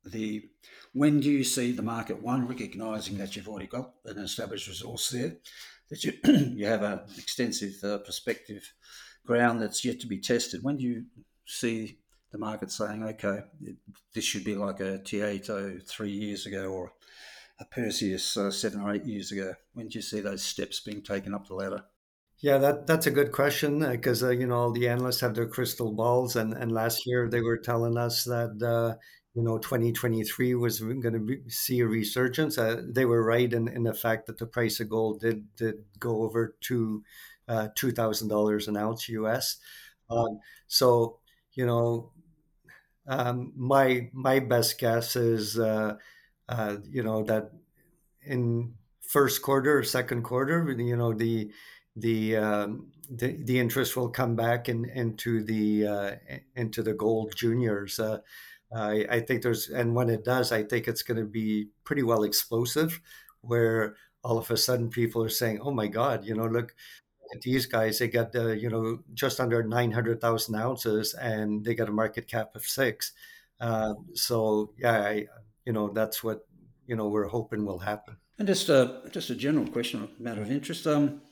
The 0.07 0.49
When 0.95 1.21
do 1.21 1.31
you 1.31 1.45
see 1.45 1.73
the 1.73 1.83
market, 1.83 2.23
one, 2.23 2.49
recognising 2.49 3.19
that 3.19 3.37
you've 3.37 3.49
already 3.49 3.67
got 3.67 3.93
an 4.07 4.19
established 4.19 4.67
resource 4.67 5.11
there, 5.11 5.37
that 5.91 6.05
you, 6.05 6.15
you 6.57 6.67
have 6.67 6.83
an 6.83 7.01
extensive 7.19 7.75
uh, 7.85 7.99
perspective 7.99 8.73
ground 9.27 9.61
that's 9.61 9.85
yet 9.85 10.01
to 10.01 10.07
be 10.07 10.19
tested. 10.19 10.63
When 10.63 10.77
do 10.77 10.85
you 10.85 11.05
see 11.47 11.99
the 12.33 12.39
market 12.39 12.71
saying, 12.71 13.03
okay, 13.03 13.41
this 14.15 14.25
should 14.25 14.45
be 14.45 14.55
like 14.55 14.81
a 14.81 14.99
Tietto 14.99 15.87
three 15.87 16.11
years 16.11 16.47
ago 16.47 16.67
or 16.69 16.93
a 17.59 17.65
Perseus 17.65 18.37
uh, 18.37 18.51
seven 18.51 18.81
or 18.81 18.95
eight 18.95 19.05
years 19.05 19.33
ago? 19.33 19.55
When 19.75 19.89
do 19.89 19.99
you 19.99 20.03
see 20.03 20.21
those 20.21 20.43
steps 20.43 20.81
being 20.81 21.03
taken 21.03 21.35
up 21.35 21.47
the 21.47 21.55
ladder? 21.55 21.85
Yeah, 22.41 22.59
that 22.59 22.87
that's 22.87 23.07
a 23.07 23.11
good 23.11 23.33
question 23.33 23.79
because 23.81 24.23
uh, 24.23 24.29
uh, 24.29 24.31
you 24.31 24.47
know 24.47 24.57
all 24.57 24.73
the 24.73 24.89
analysts 24.89 25.21
have 25.21 25.35
their 25.35 25.49
crystal 25.49 25.93
balls, 25.93 26.37
and 26.37 26.53
and 26.53 26.71
last 26.71 27.07
year 27.07 27.29
they 27.31 27.41
were 27.41 27.57
telling 27.57 27.97
us 27.97 28.25
that 28.25 28.63
uh, 28.63 28.99
you 29.35 29.43
know 29.43 29.57
2023 29.59 30.55
was 30.55 30.81
going 30.81 31.03
to 31.03 31.51
see 31.51 31.81
a 31.81 31.87
resurgence. 31.87 32.59
Uh, 32.59 32.83
they 32.87 33.07
were 33.07 33.25
right 33.25 33.53
in, 33.53 33.69
in 33.69 33.85
the 33.85 33.95
fact 33.95 34.27
that 34.27 34.37
the 34.37 34.47
price 34.47 34.81
of 34.81 34.91
gold 34.91 35.21
did 35.21 35.47
did 35.57 35.77
go 35.99 36.25
over 36.25 36.57
to 36.65 37.03
uh, 37.49 37.69
two 37.75 37.93
thousand 37.93 38.29
dollars 38.29 38.69
an 38.69 38.77
ounce 38.77 39.09
US. 39.09 39.59
Um, 40.11 40.41
so 40.69 41.19
you 41.53 41.67
know, 41.67 42.13
um, 43.07 43.53
my 43.57 44.11
my 44.13 44.41
best 44.41 44.79
guess 44.79 45.17
is 45.17 45.59
uh, 45.59 45.97
uh, 46.49 46.77
you 46.91 47.03
know 47.03 47.23
that 47.25 47.53
in 48.23 48.75
first 49.03 49.43
quarter 49.43 49.79
or 49.79 49.85
second 49.85 50.23
quarter, 50.25 50.71
you 50.79 50.97
know 50.97 51.13
the 51.15 51.53
the 51.97 52.37
um, 52.37 52.89
the, 53.11 53.37
the 53.45 53.59
interest 53.61 53.97
will 53.97 54.09
come 54.11 54.37
back 54.37 54.69
in, 54.69 54.85
into 54.87 55.45
the 55.45 55.87
uh, 55.87 56.13
into 56.57 56.83
the 56.83 56.95
gold 56.95 57.35
juniors. 57.37 57.99
Uh, 58.01 58.19
I, 58.75 59.07
I 59.11 59.21
think 59.21 59.43
there's 59.43 59.69
and 59.69 59.95
when 59.95 60.11
it 60.11 60.25
does, 60.25 60.53
I 60.53 60.65
think 60.65 60.89
it's 60.89 61.03
going 61.03 61.19
to 61.21 61.27
be 61.27 61.69
pretty 61.85 62.03
well 62.03 62.25
explosive, 62.25 63.01
where 63.41 63.97
all 64.25 64.39
of 64.39 64.51
a 64.51 64.57
sudden 64.57 64.91
people 64.91 65.23
are 65.23 65.29
saying, 65.29 65.61
"Oh 65.63 65.71
my 65.71 65.87
God, 65.87 66.25
you 66.25 66.35
know, 66.35 66.47
look, 66.47 66.75
these 67.43 67.67
guys, 67.67 67.99
they 67.99 68.09
got 68.09 68.35
uh, 68.35 68.49
you 68.49 68.71
know 68.71 69.01
just 69.15 69.41
under 69.41 69.63
nine 69.63 69.93
hundred 69.93 70.21
thousand 70.21 70.55
ounces, 70.57 71.15
and 71.15 71.65
they 71.65 71.75
got 71.75 71.89
a 71.89 71.93
market 71.93 72.29
cap 72.29 72.55
of 72.55 72.63
six. 72.63 73.13
Uh, 73.61 73.95
so 74.15 74.73
yeah, 74.79 75.01
I, 75.01 75.27
you 75.65 75.73
know 75.73 75.91
that's 75.93 76.23
what 76.23 76.47
you 76.87 76.97
know 76.97 77.09
we're 77.09 77.29
hoping 77.29 77.65
will 77.65 77.79
happen. 77.79 78.17
And 78.39 78.47
just 78.47 78.69
a 78.69 79.03
just 79.11 79.31
a 79.31 79.35
general 79.35 79.67
question, 79.67 80.09
a 80.19 80.23
matter 80.23 80.43
of 80.43 80.51
interest. 80.51 80.87
Um, 80.87 81.23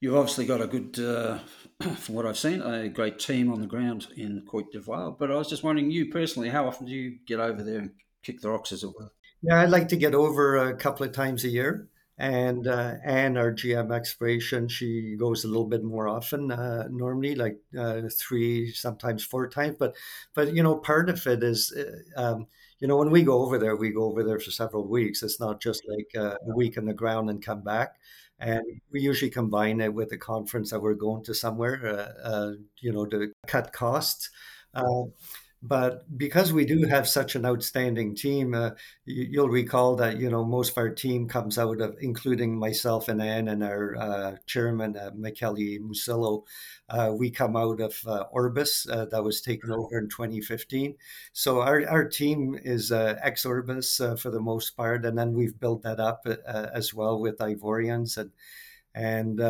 you've 0.00 0.14
obviously 0.14 0.46
got 0.46 0.60
a 0.60 0.66
good, 0.66 0.98
uh, 0.98 1.38
from 1.96 2.14
what 2.14 2.26
I've 2.26 2.38
seen, 2.38 2.62
a 2.62 2.88
great 2.88 3.18
team 3.18 3.52
on 3.52 3.60
the 3.60 3.66
ground 3.66 4.08
in 4.16 4.44
Cote 4.48 4.72
d'Ivoire. 4.72 5.18
But 5.18 5.30
I 5.30 5.34
was 5.34 5.48
just 5.48 5.62
wondering, 5.62 5.90
you 5.90 6.10
personally, 6.10 6.48
how 6.48 6.66
often 6.66 6.86
do 6.86 6.92
you 6.92 7.18
get 7.26 7.40
over 7.40 7.62
there 7.62 7.78
and 7.78 7.90
kick 8.22 8.40
the 8.40 8.50
rocks, 8.50 8.72
as 8.72 8.84
it 8.84 8.92
were? 8.98 9.10
Yeah, 9.42 9.60
I'd 9.60 9.70
like 9.70 9.88
to 9.88 9.96
get 9.96 10.14
over 10.14 10.56
a 10.56 10.76
couple 10.76 11.06
of 11.06 11.12
times 11.12 11.44
a 11.44 11.48
year. 11.48 11.88
And 12.18 12.66
uh, 12.66 12.96
our 13.06 13.52
GM 13.52 13.92
exploration, 13.92 14.66
she 14.68 15.14
goes 15.16 15.44
a 15.44 15.48
little 15.48 15.66
bit 15.66 15.84
more 15.84 16.08
often, 16.08 16.50
uh, 16.50 16.88
normally 16.90 17.36
like 17.36 17.58
uh, 17.78 18.02
three, 18.18 18.72
sometimes 18.72 19.24
four 19.24 19.48
times. 19.48 19.76
But 19.78 19.94
but 20.34 20.52
you 20.54 20.62
know, 20.62 20.76
part 20.76 21.08
of 21.08 21.24
it 21.26 21.44
is, 21.44 21.72
uh, 21.72 22.20
um, 22.20 22.46
you 22.80 22.88
know, 22.88 22.96
when 22.96 23.10
we 23.10 23.22
go 23.22 23.42
over 23.42 23.56
there, 23.58 23.76
we 23.76 23.90
go 23.90 24.04
over 24.04 24.24
there 24.24 24.40
for 24.40 24.50
several 24.50 24.88
weeks. 24.88 25.22
It's 25.22 25.38
not 25.40 25.60
just 25.60 25.82
like 25.88 26.08
uh, 26.16 26.34
a 26.44 26.56
week 26.56 26.76
on 26.76 26.86
the 26.86 26.92
ground 26.94 27.30
and 27.30 27.44
come 27.44 27.62
back. 27.62 27.96
And 28.40 28.62
we 28.92 29.00
usually 29.00 29.30
combine 29.30 29.80
it 29.80 29.92
with 29.92 30.12
a 30.12 30.18
conference 30.18 30.70
that 30.70 30.80
we're 30.80 30.94
going 30.94 31.24
to 31.24 31.34
somewhere, 31.34 32.14
uh, 32.22 32.52
you 32.80 32.92
know, 32.92 33.04
to 33.06 33.32
cut 33.48 33.72
costs. 33.72 34.30
But 35.60 36.16
because 36.16 36.52
we 36.52 36.64
do 36.64 36.86
have 36.86 37.08
such 37.08 37.34
an 37.34 37.44
outstanding 37.44 38.14
team, 38.14 38.54
uh, 38.54 38.70
you, 39.04 39.40
will 39.40 39.48
recall 39.48 39.96
that 39.96 40.16
you 40.18 40.30
know 40.30 40.44
most 40.44 40.70
of 40.70 40.78
our 40.78 40.90
team 40.90 41.26
comes 41.26 41.58
out 41.58 41.80
of, 41.80 41.96
including 42.00 42.56
myself 42.56 43.08
and 43.08 43.20
Anne 43.20 43.48
and 43.48 43.64
our 43.64 43.96
uh, 43.96 44.36
chairman 44.46 44.96
uh, 44.96 45.10
Michele 45.16 45.56
Muscillo. 45.80 46.44
Uh, 46.88 47.12
we 47.12 47.30
come 47.30 47.56
out 47.56 47.80
of 47.80 48.00
uh, 48.06 48.24
Orbis 48.30 48.86
uh, 48.88 49.06
that 49.06 49.24
was 49.24 49.40
taken 49.40 49.72
over 49.72 49.98
in 49.98 50.08
2015. 50.08 50.94
So 51.32 51.60
our, 51.60 51.84
our 51.88 52.04
team 52.04 52.56
is 52.62 52.92
uh, 52.92 53.16
ex 53.20 53.44
Orbis 53.44 54.00
for 54.20 54.30
the 54.30 54.40
most 54.40 54.76
part, 54.76 55.04
and 55.04 55.18
then 55.18 55.32
we've 55.32 55.58
built 55.58 55.82
that 55.82 55.98
up 55.98 56.24
as 56.46 56.94
well 56.94 57.20
with 57.20 57.38
Ivorians 57.38 58.16
and 58.16 58.30
and 58.94 59.40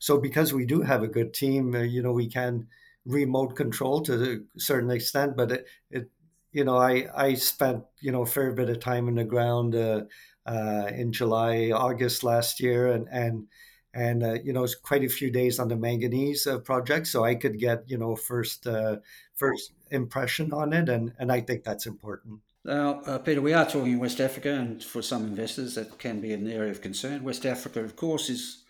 so 0.00 0.18
because 0.18 0.52
we 0.54 0.66
do 0.66 0.82
have 0.82 1.02
a 1.02 1.08
good 1.08 1.34
team, 1.34 1.74
you 1.74 2.02
know 2.02 2.12
we 2.12 2.28
can 2.28 2.68
remote 3.08 3.56
control 3.56 4.02
to 4.02 4.44
a 4.56 4.60
certain 4.60 4.90
extent, 4.90 5.36
but 5.36 5.50
it, 5.50 5.66
it 5.90 6.10
you 6.52 6.64
know, 6.64 6.76
I, 6.76 7.06
I 7.14 7.34
spent, 7.34 7.84
you 8.00 8.12
know, 8.12 8.22
a 8.22 8.26
fair 8.26 8.52
bit 8.52 8.70
of 8.70 8.80
time 8.80 9.08
in 9.08 9.16
the 9.16 9.24
ground 9.24 9.74
uh, 9.74 10.02
uh, 10.46 10.90
in 10.94 11.12
July, 11.12 11.70
August 11.74 12.22
last 12.22 12.60
year, 12.60 12.92
and, 12.92 13.06
and, 13.10 13.46
and 13.94 14.22
uh, 14.22 14.34
you 14.44 14.52
know, 14.52 14.66
quite 14.82 15.04
a 15.04 15.08
few 15.08 15.30
days 15.30 15.58
on 15.58 15.68
the 15.68 15.76
manganese 15.76 16.46
uh, 16.46 16.58
project, 16.58 17.06
so 17.06 17.24
I 17.24 17.34
could 17.34 17.58
get, 17.58 17.84
you 17.86 17.98
know, 17.98 18.14
first 18.14 18.66
uh, 18.66 18.96
first 19.34 19.72
impression 19.90 20.52
on 20.52 20.72
it, 20.72 20.88
and, 20.88 21.12
and 21.18 21.32
I 21.32 21.40
think 21.40 21.64
that's 21.64 21.86
important. 21.86 22.40
Now, 22.64 23.00
uh, 23.06 23.18
Peter, 23.18 23.40
we 23.40 23.54
are 23.54 23.64
talking 23.64 23.98
West 23.98 24.20
Africa, 24.20 24.50
and 24.50 24.82
for 24.82 25.00
some 25.00 25.24
investors, 25.24 25.74
that 25.76 25.98
can 25.98 26.20
be 26.20 26.32
an 26.32 26.50
area 26.50 26.70
of 26.70 26.82
concern. 26.82 27.24
West 27.24 27.46
Africa, 27.46 27.80
of 27.80 27.96
course, 27.96 28.28
is 28.28 28.64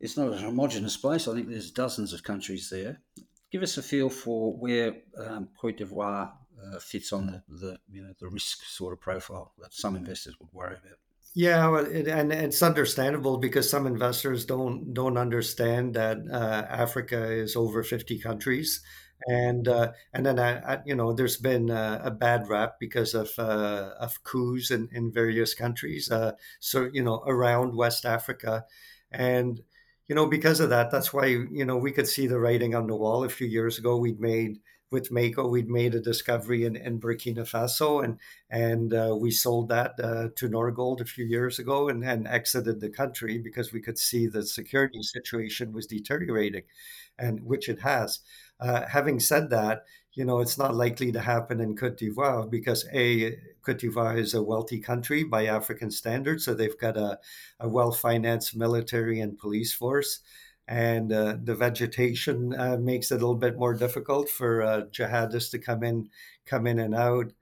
it's 0.00 0.16
not 0.16 0.32
a 0.32 0.36
homogenous 0.36 0.96
place. 0.96 1.28
I 1.28 1.34
think 1.34 1.48
there's 1.48 1.70
dozens 1.70 2.12
of 2.12 2.22
countries 2.22 2.70
there 2.70 3.00
give 3.50 3.62
us 3.62 3.76
a 3.78 3.82
feel 3.82 4.10
for 4.10 4.52
where 4.56 4.96
um, 5.18 5.48
Cote 5.60 5.78
d'Ivoire 5.78 6.32
uh, 6.62 6.78
fits 6.78 7.12
on 7.12 7.26
the, 7.26 7.42
the, 7.48 7.78
you 7.90 8.02
know 8.02 8.12
the 8.18 8.28
risk 8.28 8.64
sort 8.64 8.92
of 8.92 9.00
profile 9.00 9.52
that 9.58 9.72
some 9.72 9.96
investors 9.96 10.36
would 10.40 10.52
worry 10.52 10.74
about. 10.74 10.98
Yeah, 11.34 11.68
well, 11.68 11.86
it, 11.86 12.08
and 12.08 12.32
it's 12.32 12.62
understandable 12.62 13.38
because 13.38 13.70
some 13.70 13.86
investors 13.86 14.44
don't 14.44 14.92
don't 14.92 15.16
understand 15.16 15.94
that 15.94 16.18
uh, 16.30 16.66
Africa 16.68 17.30
is 17.30 17.54
over 17.54 17.82
fifty 17.82 18.18
countries, 18.18 18.82
and 19.26 19.68
uh, 19.68 19.92
and 20.12 20.24
then 20.26 20.38
I, 20.38 20.74
I, 20.74 20.78
you 20.84 20.94
know 20.94 21.12
there's 21.12 21.36
been 21.36 21.70
a, 21.70 22.00
a, 22.04 22.10
bad 22.10 22.48
rap 22.48 22.76
because 22.80 23.14
of 23.14 23.30
uh, 23.38 23.90
of 24.00 24.22
coups 24.24 24.70
in, 24.70 24.88
in 24.90 25.12
various 25.12 25.54
countries, 25.54 26.10
uh, 26.10 26.32
so 26.60 26.88
you 26.92 27.04
know 27.04 27.22
around 27.26 27.76
West 27.76 28.04
Africa, 28.04 28.64
and 29.10 29.60
you 30.08 30.14
know, 30.14 30.26
because 30.26 30.60
of 30.60 30.70
that, 30.70 30.90
that's 30.90 31.12
why, 31.12 31.26
you 31.26 31.64
know, 31.64 31.76
we 31.76 31.92
could 31.92 32.08
see 32.08 32.26
the 32.26 32.38
writing 32.38 32.74
on 32.74 32.86
the 32.86 32.96
wall. 32.96 33.24
A 33.24 33.28
few 33.28 33.46
years 33.46 33.78
ago, 33.78 33.96
we'd 33.96 34.20
made 34.20 34.58
with 34.90 35.10
Mako, 35.12 35.48
we'd 35.48 35.68
made 35.68 35.94
a 35.94 36.00
discovery 36.00 36.64
in, 36.64 36.74
in 36.74 36.98
Burkina 36.98 37.40
Faso, 37.40 38.02
and 38.02 38.18
and 38.48 38.94
uh, 38.94 39.14
we 39.20 39.30
sold 39.30 39.68
that 39.68 39.92
uh, 40.02 40.28
to 40.36 40.48
Nordgold 40.48 41.02
a 41.02 41.04
few 41.04 41.26
years 41.26 41.58
ago, 41.58 41.88
and, 41.90 42.02
and 42.02 42.26
exited 42.26 42.80
the 42.80 42.88
country 42.88 43.38
because 43.38 43.70
we 43.72 43.82
could 43.82 43.98
see 43.98 44.26
the 44.26 44.46
security 44.46 45.02
situation 45.02 45.72
was 45.72 45.86
deteriorating, 45.86 46.62
and 47.18 47.42
which 47.44 47.68
it 47.68 47.80
has. 47.80 48.20
Uh, 48.60 48.86
having 48.86 49.20
said 49.20 49.50
that, 49.50 49.84
you 50.18 50.24
know, 50.24 50.40
it's 50.40 50.58
not 50.58 50.74
likely 50.74 51.12
to 51.12 51.20
happen 51.20 51.60
in 51.60 51.76
Cote 51.76 51.96
d'Ivoire 51.96 52.50
because 52.50 52.84
a 52.92 53.36
Cote 53.62 53.78
d'Ivoire 53.78 54.18
is 54.18 54.34
a 54.34 54.42
wealthy 54.42 54.80
country 54.80 55.22
by 55.22 55.46
African 55.46 55.92
standards, 55.92 56.44
so 56.44 56.54
they've 56.54 56.76
got 56.76 56.96
a, 56.96 57.20
a 57.60 57.68
well-financed 57.68 58.56
military 58.56 59.20
and 59.20 59.38
police 59.38 59.72
force, 59.72 60.18
and 60.66 61.12
uh, 61.12 61.36
the 61.44 61.54
vegetation 61.54 62.52
uh, 62.58 62.76
makes 62.76 63.12
it 63.12 63.14
a 63.14 63.18
little 63.18 63.36
bit 63.36 63.56
more 63.56 63.74
difficult 63.74 64.28
for 64.28 64.60
uh, 64.60 64.80
jihadists 64.90 65.52
to 65.52 65.58
come 65.60 65.84
in, 65.84 66.10
come 66.46 66.66
in 66.66 66.80
and 66.80 66.96
out. 66.96 67.32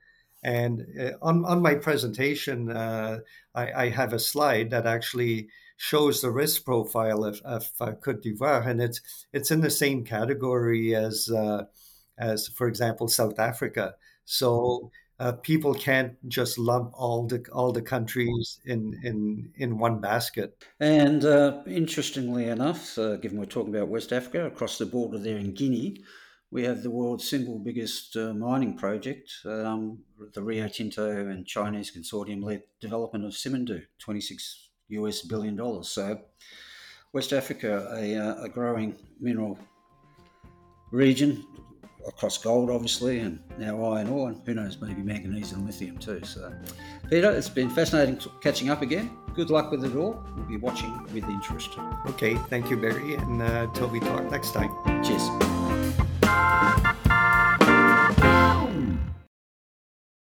And 0.43 0.87
uh, 1.01 1.12
on 1.23 1.47
on 1.47 1.62
my 1.62 1.77
presentation, 1.77 2.71
uh, 2.71 3.21
I, 3.55 3.85
I, 3.85 3.89
have 3.89 4.12
a 4.12 4.19
slide 4.19 4.71
that 4.71 4.87
actually 4.87 5.49
shows 5.79 6.21
the 6.21 6.31
risk 6.31 6.67
profile 6.67 7.25
of, 7.25 7.41
of 7.43 7.71
uh, 7.81 7.93
Cote 7.93 8.23
d'Ivoire, 8.23 8.67
and 8.67 8.83
it's 8.83 9.01
it's 9.33 9.51
in 9.51 9.62
the 9.62 9.71
same 9.71 10.05
category 10.05 10.95
as 10.95 11.31
as, 12.18 12.48
for 12.48 12.68
example, 12.68 13.09
South 13.09 13.38
Africa. 13.38 13.94
So 14.24 14.90
uh, 15.18 15.33
people 15.33 15.74
can't 15.74 16.14
just 16.29 16.59
lump 16.59 16.92
all 16.94 17.26
the 17.26 17.44
all 17.52 17.72
the 17.72 17.83
countries 17.83 18.61
in 18.64 18.98
in 19.02 19.50
in 19.57 19.79
one 19.79 20.00
basket. 20.00 20.62
And 20.81 21.24
uh, 21.24 21.62
interestingly 21.66 22.46
enough, 22.46 22.98
uh, 22.98 23.16
given 23.16 23.38
we're 23.38 23.46
talking 23.46 23.74
about 23.74 23.88
West 23.88 24.12
Africa, 24.12 24.46
across 24.46 24.79
the 24.79 24.87
border 24.87 25.18
there 25.18 25.38
in 25.38 25.55
Guinea, 25.55 26.05
we 26.50 26.64
have 26.64 26.83
the 26.83 26.90
world's 26.90 27.29
single 27.29 27.59
biggest 27.59 28.16
uh, 28.16 28.35
mining 28.35 28.76
project, 28.76 29.33
um, 29.46 29.98
the 30.35 30.42
Rio 30.42 30.68
Tinto 30.68 31.11
and 31.11 31.46
Chinese 31.46 31.90
consortium-led 31.96 32.62
development 32.81 33.24
of 33.24 33.33
Simandou, 33.33 33.83
26 33.98 34.68
US 34.88 35.22
billion 35.22 35.57
dollars. 35.57 35.88
So, 35.88 36.20
West 37.12 37.33
Africa, 37.33 37.90
a, 37.94 38.16
uh, 38.16 38.44
a 38.44 38.48
growing 38.48 38.96
mineral 39.18 39.59
region, 40.90 41.44
across 42.07 42.38
gold, 42.38 42.71
obviously, 42.71 43.21
and 43.21 43.38
now 43.59 43.83
iron 43.92 44.09
ore, 44.09 44.29
and 44.29 44.40
who 44.45 44.55
knows, 44.55 44.81
maybe 44.81 45.03
manganese 45.03 45.53
and 45.53 45.66
lithium 45.66 45.99
too. 45.99 46.21
So, 46.25 46.53
Peter, 47.11 47.31
it's 47.31 47.49
been 47.49 47.71
fascinating 47.71 48.19
catching 48.40 48.71
up 48.71 48.83
again. 48.83 49.11
Good 49.35 49.51
luck 49.51 49.71
with 49.71 49.85
it 49.85 49.95
all. 49.97 50.25
We'll 50.35 50.47
be 50.47 50.57
watching 50.57 51.03
with 51.12 51.25
interest. 51.25 51.71
Okay, 52.07 52.37
thank 52.49 52.71
you, 52.71 52.77
Barry, 52.77 53.14
and 53.14 53.42
uh, 53.42 53.66
until 53.69 53.88
we 53.88 54.01
talk 54.01 54.31
next 54.31 54.53
time. 54.53 54.71
Cheers. 55.05 55.46